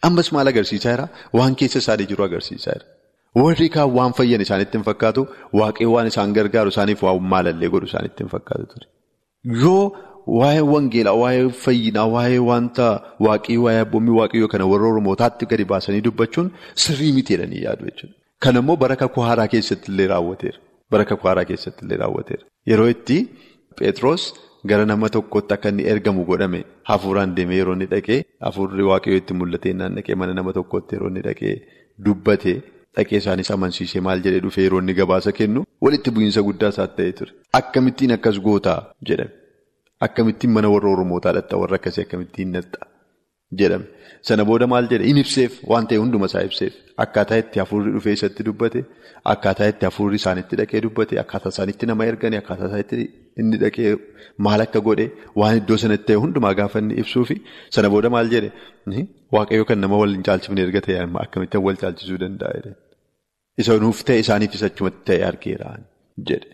Ammas 0.08 0.32
maal 0.36 0.48
agarsiisaa 0.52 0.92
jira? 0.96 1.08
Waan 1.40 1.56
keessa 1.62 1.80
isaanii 1.84 2.08
jiru 2.14 2.24
agarsiisaa 2.30 2.74
jira. 2.78 2.88
Warri 3.42 3.68
kaan 3.76 3.90
waan 3.98 4.14
fayyan 4.18 4.42
isaanitti 4.46 4.78
hin 4.78 4.86
fakkaatu 4.88 5.22
waaqee 5.60 5.88
waan 5.94 6.08
isaan 6.12 6.34
gargaaru 6.38 6.70
isaaniif 6.74 7.04
waan 7.06 7.22
maalallee 7.36 7.70
godhu 7.76 7.88
isaanitti 7.92 8.24
hin 8.24 8.32
fakkaatu 8.34 8.66
ture. 8.74 8.88
Yoo 9.64 9.84
Waa'ee 10.28 10.62
wangeelaa, 10.74 11.14
waa'ee 11.22 11.50
fayyinaa, 11.64 12.06
waa'ee 12.16 12.40
wanta 12.50 12.86
waaqii, 13.28 13.58
waa'ee 13.66 13.82
abboommii 13.86 14.16
waaqayyoo 14.20 14.48
kana 14.54 14.66
warra 14.74 14.88
Oromootaatti 14.92 15.46
gadi 15.52 15.66
baasanii 15.72 16.02
dubbachuun 16.08 16.52
sirrii 16.84 17.12
miti 17.18 17.34
jedhanii 17.34 17.64
yaadu 17.66 17.86
jechuudha. 17.90 18.16
Kan 18.44 18.56
immoo 18.62 18.76
bara 18.84 18.96
kakuu 19.02 19.22
haaraa 19.28 19.48
keessatti 19.54 19.92
illee 19.92 20.08
raawwateera. 20.14 20.58
Bara 20.92 21.06
kakuu 21.12 21.28
haaraa 21.28 21.46
keessatti 21.52 21.86
illee 21.86 21.98
raawwateera. 22.04 22.44
Yeroo 22.72 22.88
itti 22.96 23.18
Pheexroos 23.80 24.24
gara 24.72 24.86
nama 24.86 25.10
tokkotti 25.10 25.54
akka 25.58 25.70
inni 25.74 25.84
ergamu 25.94 26.26
godhame 26.26 26.64
hafuuraan 26.90 27.36
deemee 27.36 27.58
yeroo 27.60 27.74
inni 27.78 27.86
dhaqee 27.94 28.20
hafuurri 28.48 28.84
waaqayyoo 28.90 29.18
itti 29.24 29.34
mul'atee 29.40 29.74
naan 29.80 29.96
dhaqee 30.00 30.16
mana 30.24 30.34
nama 30.40 30.54
tokkotti 30.60 30.96
yeroo 30.96 31.10
inni 31.12 31.22
dhaqee 31.28 31.54
dubbate 32.06 32.54
dhaqee 32.98 33.18
isaanis 33.24 33.52
amansiisee 33.56 34.02
maal 34.08 34.22
jedhee 34.26 34.40
dhufee 34.46 34.64
yeroo 34.68 34.80
inni 34.84 34.94
gabaasa 35.00 35.32
kennu 35.40 35.64
walitti 35.88 36.12
bu'iinsa 36.18 36.42
guddaa 36.50 36.70
isaatti 36.76 36.98
ta'ee 37.02 37.12
ture. 37.22 37.32
Akkamittiin 37.62 38.12
akkas 38.20 38.40
gootaa 38.50 38.80
jedhame. 39.10 39.32
Akkamittiin 40.06 40.52
mana 40.56 40.68
warra 40.74 40.90
Oromootaa 40.96 41.34
dhatta 41.38 41.56
warra 41.62 41.76
akkasii 41.80 42.04
akkamittiin 42.06 42.50
dhatta? 42.58 42.80
Jedhame. 43.60 43.86
Sana 44.28 44.44
booda 44.50 44.66
maal 44.74 44.86
jedhe? 44.92 45.06
In 45.12 45.18
ibseef. 45.24 45.54
Waan 45.72 45.86
ta'e 45.90 45.98
hunduma 46.04 46.26
isaa 46.32 46.44
ibseef. 46.50 46.74
Akkaataa 47.04 47.38
itti 47.44 47.58
hafuurri 47.62 47.92
dhufee 47.96 48.14
isatti 48.18 48.42
dubbate 48.48 48.80
akkaataa 49.34 49.68
itti 49.74 49.86
hafuurri 49.90 50.18
isaanitti 50.22 50.56
dhaqee 50.60 50.82
dubbate 50.86 51.14
akkaataa 51.24 51.52
isaanitti 51.56 51.86
nama 51.92 52.08
erganii 52.12 52.40
akkaataa 52.42 52.68
isaanitti 52.72 53.00
inni 53.44 53.58
dhaqee 53.64 53.92
maal 54.48 54.62
akka 54.66 54.80
godhe 54.88 55.06
waan 55.42 55.56
iddoo 55.62 55.78
sanatti 55.84 56.06
ta'e 56.10 56.18
hundumaa 56.24 56.54
gaafa 56.60 56.78
inni 56.84 56.96
ibsuufi 57.04 57.36
sana 57.78 57.88
booda 57.94 58.10
maal 58.16 58.28
jedhe? 58.36 58.50
Waaqayyo 59.36 59.64
kan 59.70 59.80
nama 59.86 59.96
wal 60.02 60.12
hin 60.18 60.24
caalchifne 60.30 60.62
erga 60.68 60.82
ta'e 60.88 60.98
akkamitti 61.26 61.58
wal 61.68 61.78
caalchisuu 61.84 62.20
danda'a 62.26 62.74
isa 63.64 63.72
nuuf 63.86 64.00
ta'e 64.10 64.20
isaaniifis 64.26 64.64
achumatti 64.70 65.02
ta'e 65.10 65.22
argeera 65.32 65.70
jedhe. 66.32 66.50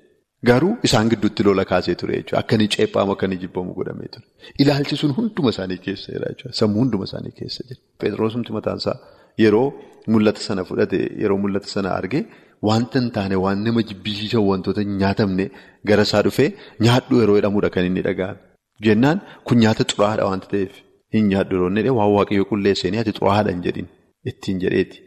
Garuu 0.47 0.73
isaan 0.87 1.09
gidduutti 1.11 1.43
lola 1.47 1.63
kaasee 1.71 1.95
ture 2.01 2.13
jechuudha. 2.19 2.39
Akka 2.41 2.55
inni 2.57 2.67
ceephamu 2.75 3.11
akka 3.15 3.25
inni 3.27 3.37
jibbamu 3.43 3.73
godhamee 3.79 4.09
ture. 4.13 4.25
Ilaalchi 4.63 4.95
sun 5.01 5.11
hunduma 5.17 5.49
isaanii 5.55 5.77
keessa 5.85 6.07
jira 6.15 6.27
jechuudha. 6.33 6.53
Sammuu 6.59 6.81
hunduma 6.83 7.05
isaanii 7.09 7.33
keessa 7.39 7.61
jira. 7.69 7.79
Pheexroosumti 8.01 8.51
mataansaa 8.57 8.95
yeroo 9.43 9.67
mul'ata 10.13 10.41
sana 10.47 10.63
fudhate 10.69 10.99
yeroo 11.23 11.37
mul'ata 11.45 11.67
sana 11.75 11.89
arge 11.99 12.21
wanta 12.69 12.99
hin 13.01 13.09
taane 13.17 13.35
waan 13.45 13.59
nama 13.67 13.81
jibbisiisan 13.89 14.43
wantoota 14.51 14.81
nyaatamne 15.01 15.45
gara 15.91 16.03
isaa 16.09 16.21
dhufee 16.29 16.49
nyaadhu 16.87 17.13
yeroo 17.21 17.35
jedhamudha 17.41 17.69
kan 17.75 17.85
inni 17.91 18.01
dhaga'ame. 18.07 18.39
Jennaan 18.87 19.17
kun 19.47 19.57
nyaata 19.65 19.83
xuraadha 19.91 20.23
wanta 20.31 20.47
ta'eef 20.55 20.73
hin 21.17 21.25
nyaadhu 21.33 21.53
yeroo 21.59 21.69
inni 21.75 21.91
waan 21.99 22.11
waaqayyoo 22.17 22.47
qulleessanii 22.51 22.99
ati 23.03 23.11
xuraadha 23.21 23.51
hin 23.55 23.61
jedhin 23.69 23.87
ittiin 24.31 24.57
jedheeti 24.65 24.97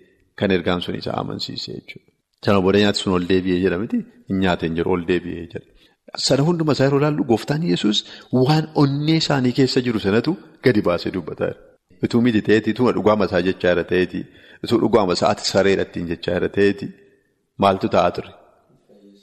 kan 0.43 0.51
ergaan 0.59 0.81
sun 0.87 0.95
isaa 1.03 1.17
amansiise 1.25 1.71
jechuudha. 1.79 2.12
Sana 2.47 2.59
booda 2.65 2.79
nyaati 2.83 3.01
sun 3.03 3.13
ol 3.19 3.25
deebi'ee 3.33 3.61
jedhamti 3.65 3.99
hin 4.29 4.37
nyaata 4.45 4.65
hin 4.69 4.75
jiru 4.79 4.91
ol 4.97 5.03
deebi'ee 5.11 5.45
jedha. 5.53 5.61
Sana 6.27 6.43
hunduma 6.49 6.73
isaa 6.77 6.87
yeroo 6.89 7.01
ilaallu 7.03 7.25
gooftaan 7.33 7.63
Yesuus 7.73 7.99
waan 8.47 8.65
onnee 8.83 9.19
isaanii 9.23 9.53
keessa 9.59 9.81
jiru 9.89 10.01
sanatu 10.07 10.33
gadi 10.67 10.81
baasee 10.89 11.13
dubbataa 11.17 11.51
jira. 11.53 11.61
Ituu 12.07 12.21
miti 12.27 12.41
ta'eeti 12.49 12.69
ituma 12.75 12.91
dhugaama 12.97 13.25
isaa 13.31 13.43
jechaa 13.49 13.73
jira 13.75 13.85
ta'eeti 13.93 14.21
ituu 14.65 14.79
dhugaama 14.85 15.13
isaa 15.19 15.31
ati 15.37 15.45
sareedha 15.53 15.85
ittiin 15.89 16.07
jechaa 16.13 16.35
jira 16.39 16.49
ta'eeti 16.57 16.87
maaltu 17.65 17.87
ta'aa 17.95 18.11
ture? 18.17 18.31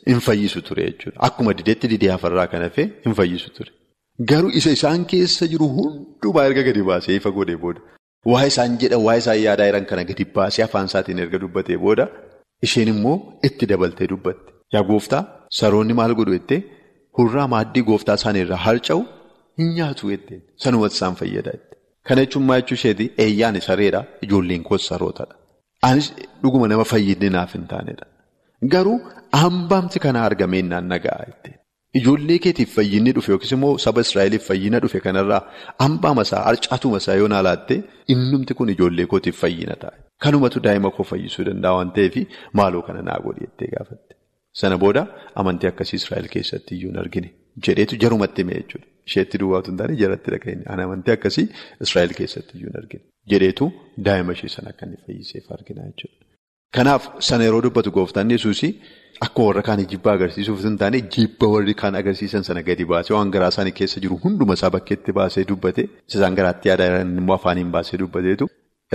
Hin 0.10 0.20
fayyisu 0.28 0.60
ture 0.70 0.84
jechuudha. 0.90 1.18
Akkuma 1.28 1.52
dideetti 1.60 1.86
didee 1.94 2.12
hafarraa 2.16 2.48
kan 2.54 2.62
hafee 2.68 2.86
hin 3.06 3.14
fayyisu 3.20 3.50
ture. 3.58 3.72
Garuu 4.32 4.52
isa 4.62 4.72
isaan 4.78 5.02
keessa 5.12 5.44
jiru 5.54 5.68
hundumaa 5.76 6.46
erga 6.52 6.64
gadi 6.70 6.82
baasee 6.94 7.16
ifa 7.20 7.32
godhee 7.38 7.58
booda 7.66 7.82
waa 8.32 8.46
isaan 8.54 8.72
jedhan 8.82 9.02
waa 9.08 9.18
isaan 9.22 9.40
yaadaa 9.44 9.68
jiran 9.70 9.86
kana 9.92 10.04
gadi 10.10 10.26
baasee 10.40 10.64
afaan 10.70 10.88
isaatiin 10.92 11.20
erga 11.28 11.38
dubbatee 11.46 11.78
booda. 11.86 12.06
Isheen 12.66 12.90
immoo 12.94 13.16
itti 13.48 13.66
dabaltee 13.72 14.08
dubbatte. 14.12 14.50
Yaa 14.74 14.84
gooftaa 14.90 15.24
saroonni 15.60 15.94
maal 16.00 16.14
godhu 16.20 16.34
jettee 16.38 16.60
hurraa 17.18 17.48
maaddii 17.54 17.84
gooftaa 17.90 18.16
isaanii 18.20 18.44
irraa 18.46 18.62
harca'u 18.68 19.02
hin 19.62 19.70
nyaatu 19.78 20.12
jettee 20.14 20.40
sanumatti 20.64 20.96
isaan 21.00 21.16
fayyada. 21.22 21.54
Kana 22.08 22.22
jechuun 22.26 22.46
maal 22.50 22.62
jechuu 22.62 22.78
isheeti 22.80 23.06
eeyyaan 23.26 23.62
sareedha 23.68 24.02
ijoolleen 24.28 24.64
koos 24.70 24.84
sarootadha. 24.92 25.36
Anis 25.90 26.08
dhuguma 26.44 26.68
nama 26.72 26.86
fayyinni 26.92 27.30
naaf 27.38 27.52
hin 27.58 27.66
taanedha. 27.72 28.06
Garuu 28.74 28.98
hambaamti 29.42 30.00
kana 30.06 30.20
argameen 30.30 30.68
naan 30.74 30.88
naga'a 30.94 31.24
jettee. 31.30 31.56
Ijoollee 31.98 32.38
keetiif 32.46 32.74
fayyinni 32.78 33.12
dhufe 33.18 33.32
yookiis 33.34 33.52
immoo 33.56 33.78
saba 33.86 34.02
Israa'eliif 34.06 34.44
fayyina 34.50 34.80
dhufe 34.84 35.00
kanarraa 35.06 35.40
hambaama 35.84 36.22
isaa 36.28 36.44
harcaatuma 36.48 36.98
isaa 37.02 37.16
yoo 37.22 37.28
naalaatte 37.34 37.76
innumti 38.16 38.54
kun 38.60 38.70
ijoollee 38.74 39.06
kootiif 39.14 39.38
fayyina 39.44 39.76
ta'a. 39.84 39.94
Kanumatu 40.26 40.60
daa'ima 40.68 40.92
koo 40.98 41.06
fayyisuu 41.14 41.46
danda'a 41.50 41.74
waan 41.78 41.92
ta'eef 41.98 42.16
maaloo 42.62 42.84
kana 42.90 43.02
naa 43.10 43.18
godhi 43.26 43.42
jettee 43.48 43.70
gaafatte. 43.74 44.14
Sana 44.62 44.78
booda 44.84 45.04
amantii 45.44 45.70
akkasii 45.72 45.98
Israa'el 46.04 46.28
keessatti 46.36 46.72
iyyuu 46.78 46.92
hin 46.94 47.00
argine 47.06 47.30
jedheetu 47.68 47.96
jarumatti 48.06 48.42
hime 48.46 48.54
jechuudha. 48.62 48.88
Isheetti 49.10 49.36
duwwaatu 49.42 49.72
hin 49.72 49.78
taane 49.82 49.96
jaratti 50.04 50.30
dhaga'inni. 50.38 50.64
Ani 50.72 50.82
amantii 50.88 51.14
akkasii 51.18 51.48
Israa'el 51.88 52.14
keessatti 52.22 52.58
iyyuu 52.58 52.70
hin 52.72 52.78
argine 52.84 53.04
jedheetu 53.34 53.72
daa'ima 54.10 54.32
ishee 54.40 54.52
sana 54.58 54.70
akka 54.76 54.86
inni 54.90 55.00
fayyiseef 55.08 55.46
argina 55.58 55.82
jechuudha. 55.90 56.26
Kanaaf 56.78 57.04
sana 57.28 57.44
yeroo 57.48 57.62
dubbatu 57.66 57.92
gooftaan 57.98 58.30
Yesuus 58.36 58.62
akkuma 59.26 59.48
warra 59.50 59.62
kaan 59.68 59.80
jibba 59.92 60.12
agarsiisuuf 60.18 60.60
hin 60.66 60.76
taane 60.82 61.00
jibba 61.16 61.48
warri 61.54 61.74
kaan 61.82 61.96
agarsiisan 62.02 62.44
sana 62.50 62.62
gadi 62.68 62.86
baasee 62.92 63.16
waan 63.18 63.32
garaa 63.36 63.50
isaanii 63.54 63.74
keessa 63.80 64.02
jiru 64.04 64.18
hunduma 64.26 64.54
isaa 64.60 64.70
bakkeetti 64.76 65.12
baasee 65.20 65.46
dubbate 65.52 65.82
isaan 66.14 66.36
garaatti 66.40 66.70
yaadaa 66.72 67.02
immoo 67.06 67.36
afaaniin 67.40 67.72
baasee 67.76 67.98
dubbateetu. 68.04 68.46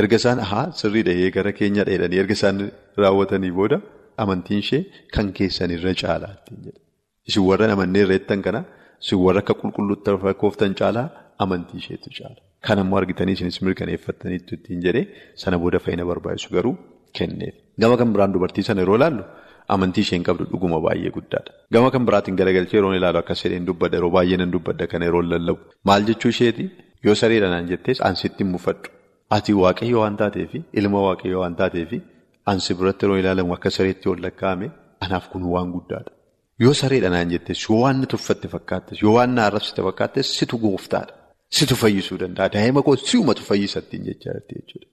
Erga 0.00 0.16
isaan 0.22 0.40
haa 0.50 0.64
sirriidha 0.80 1.30
gara 1.36 1.52
keenya 1.58 1.82
dheedhanii 1.88 2.20
erga 2.22 2.34
isaan 2.38 2.62
raawwatanii 3.02 3.52
booda 3.58 3.78
amantiin 4.24 4.60
ishee 4.64 4.80
kan 5.16 5.26
keessan 5.40 5.70
irra 5.78 5.92
caalaa 6.02 6.32
ittiin 6.38 6.60
jedha. 6.66 6.80
Isin 7.28 7.42
warra 7.50 7.72
amannee 7.76 8.02
irreettan 8.06 8.40
kana 8.46 8.60
isin 9.02 9.18
warra 9.26 9.40
akka 9.44 9.54
qulqulluutti 9.64 10.08
lakkooftan 10.30 10.72
caalaa 10.82 11.06
amantii 11.46 11.78
isheetu 11.82 12.08
caala. 12.18 12.38
Kan 12.66 12.78
ammoo 12.84 12.98
argitanii 13.02 13.34
isinis 13.40 13.58
mirkaneeffattaniitu 13.66 14.50
ittiin 14.60 14.80
jedhee 14.88 15.04
sana 15.42 15.56
booda 15.66 15.78
fayyina 15.84 16.04
barbaachisu 16.12 16.48
garuu 16.56 16.74
kenneef. 17.18 17.54
Gama 17.82 17.96
kan 18.00 18.08
biraan 18.14 18.32
dubartii 18.34 18.64
sana 18.68 18.80
yeroo 18.84 18.96
ilaallu 19.00 19.24
amantii 19.74 20.02
isheen 20.06 20.22
qabdu 20.28 20.44
dhuguma 20.52 20.78
baay'ee 20.86 21.10
guddaadha. 21.16 21.52
Gama 21.74 21.88
kan 21.94 22.02
biraatiin 22.08 22.36
garagalchee 22.40 22.78
yeroo 22.80 22.94
ilaalu 22.98 23.18
akkas 23.22 23.40
jedheen 23.44 23.66
dubbadha 23.70 23.96
yeroo 23.98 24.10
baay'ee 24.16 24.38
nan 24.42 24.50
dubbadha 24.54 24.86
kana 24.92 25.04
yeroo 25.08 25.22
lallabu. 25.32 25.60
Maal 25.88 26.02
jechuu 26.10 26.30
isheeti 26.34 26.64
yoo 27.06 27.14
sareedha 27.22 27.48
naan 27.54 27.66
jettees 27.72 28.00
ansitti 28.08 28.44
hin 28.44 28.50
muffadhu. 28.54 28.88
Ati 29.36 29.52
waaqayyo 29.62 29.98
waan 30.04 30.16
taateef 30.22 30.52
ilma 30.80 30.98
waaqayyo 31.08 31.38
waan 31.42 31.56
taateef 31.60 31.90
ansi 32.52 32.70
biratti 32.78 33.02
yeroo 33.06 33.18
ilaalamu 33.22 33.54
akka 33.56 33.70
sareetti 33.78 34.06
ol 34.12 34.20
lakkaa'ame 34.26 34.66
anaaf 35.04 35.24
kun 35.32 35.44
waan 35.56 35.68
guddaadha. 35.74 36.10
Yoo 36.64 36.74
sareedha 36.82 37.08
naan 37.14 37.30
jettees 37.34 37.60
yoo 37.68 37.80
waan 37.84 38.00
na 38.00 38.06
tuffatte 38.14 38.48
fakkaattes 38.54 39.02
yoo 39.04 39.14
waan 39.18 39.34
na 39.36 39.46
arrabsite 39.48 39.80
fakkaattes 39.88 40.26
situ 40.38 40.58
gooftaadha. 40.64 41.12
Situ 41.56 41.74
fayyisuu 41.82 42.18
danda'a. 42.22 42.48
Daa'ima 42.54 42.82
koo 42.86 42.94
si'umatu 43.08 43.42
fayyisattiin 43.50 44.02
jechaa 44.08 44.32
jirti 44.36 44.54
jechuudha. 44.60 44.88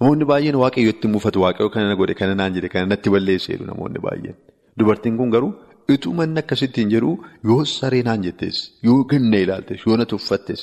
Namoonni 0.00 0.24
baay'een 0.30 0.56
waaqayyotti 0.62 1.06
muufatu 1.14 1.38
waaqayyo 1.44 1.68
kana 1.74 1.94
godhe 2.00 2.14
kana 2.20 2.34
naan 2.40 2.52
jedhe 2.56 2.68
kana 2.74 2.86
natti 2.92 3.08
balleesseeru 3.14 3.64
namoonni 3.70 4.00
baay'een. 4.06 4.36
Dubartiin 4.78 5.16
kun 5.20 5.30
garuu 5.34 5.52
ituu 5.94 6.12
manni 6.20 6.38
akkasittiin 6.42 6.88
jedhu 6.94 7.10
yoo 7.50 7.64
saree 7.76 8.02
naan 8.08 8.22
jettees 8.26 8.58
yoo 8.88 8.98
ganna 9.12 9.38
ilaaltes 9.44 9.80
yoo 9.86 9.96
na 10.00 10.04
tuffattes 10.12 10.62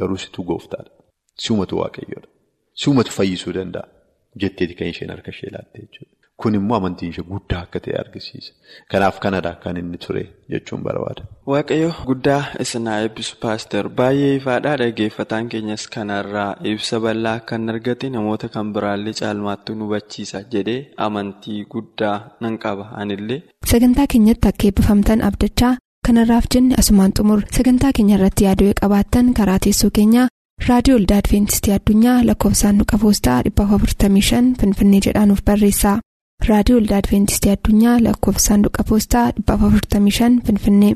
garuu 0.00 0.18
situ 0.24 0.40
gooftaadha. 0.50 0.90
Si'umatu 1.44 1.74
waaqayyoodha. 1.82 2.28
Si'umatu 2.80 3.10
fayyisuu 3.18 3.52
danda'a 3.58 3.86
jetteeti 4.42 4.74
kan 4.78 4.88
isheen 4.92 5.10
harka 5.14 5.30
ishee 5.36 5.50
laatte 5.54 5.78
jechuudha. 5.84 6.23
Kun 6.42 6.54
immoo 6.58 6.76
amantiin 6.76 7.10
ishee 7.12 7.24
guddaa 7.30 7.60
akka 7.64 7.80
ta'e 7.84 7.94
argisiisa. 7.98 8.52
Kanaaf 8.92 9.18
kanadha 9.24 9.52
kan 9.62 9.76
inni 9.80 9.98
ture 10.04 10.22
jechuun 10.54 10.82
barbaada. 10.86 11.22
Waaqayyo 11.52 11.90
guddaa 12.08 12.40
isin 12.64 12.86
haa 12.90 12.98
eebbisu 13.04 13.36
paaster 13.44 13.88
baay'ee 14.00 14.32
ifaadhaa 14.40 14.76
dhaggeeffataan 14.82 15.48
keenyas 15.52 15.84
kanarraa 15.94 16.48
ibsa 16.72 17.00
bal'aa 17.04 17.38
kan 17.50 17.68
argate 17.74 18.10
namoota 18.16 18.48
kan 18.56 18.72
biraallee 18.74 19.14
caalmaatti 19.20 19.72
nu 19.78 19.84
hubachiisa 19.86 20.42
jedhee 20.54 20.80
amantii 21.06 21.64
guddaa 21.74 22.16
nan 22.40 22.58
qaba 22.64 22.84
anillee. 23.02 23.40
Sagantaa 23.72 24.06
keenyatti 24.14 24.48
akka 24.52 24.66
eebbifamtan 24.70 25.22
abdachaa 25.28 25.74
kanarraaf 26.08 26.44
jenne 26.54 26.74
asumaan 26.82 27.12
xumur 27.18 27.40
sagantaa 27.58 27.92
keenya 27.98 28.16
irratti 28.18 28.44
yaaduu 28.48 28.72
qabaattan 28.80 29.34
karaa 29.40 29.58
teessoo 29.66 29.90
keenyaa. 29.98 30.28
raadiyoo 30.68 30.96
olda 30.98 31.16
adventistii 31.20 31.72
addunyaa 31.76 32.18
lakkoofsaanduqa 32.26 32.98
poostaa 33.04 33.38
455 33.46 34.50
finfinnee 34.60 35.00
jedhaanuf 35.06 35.40
barreessa 35.48 35.92
raadiyoo 36.48 36.78
olda 36.80 36.96
adventistii 37.02 37.52
addunyaa 37.54 37.96
lakkoofsaanduqa 38.06 38.84
poostaa 38.90 39.24
455 39.50 40.40
finfinnee. 40.46 40.92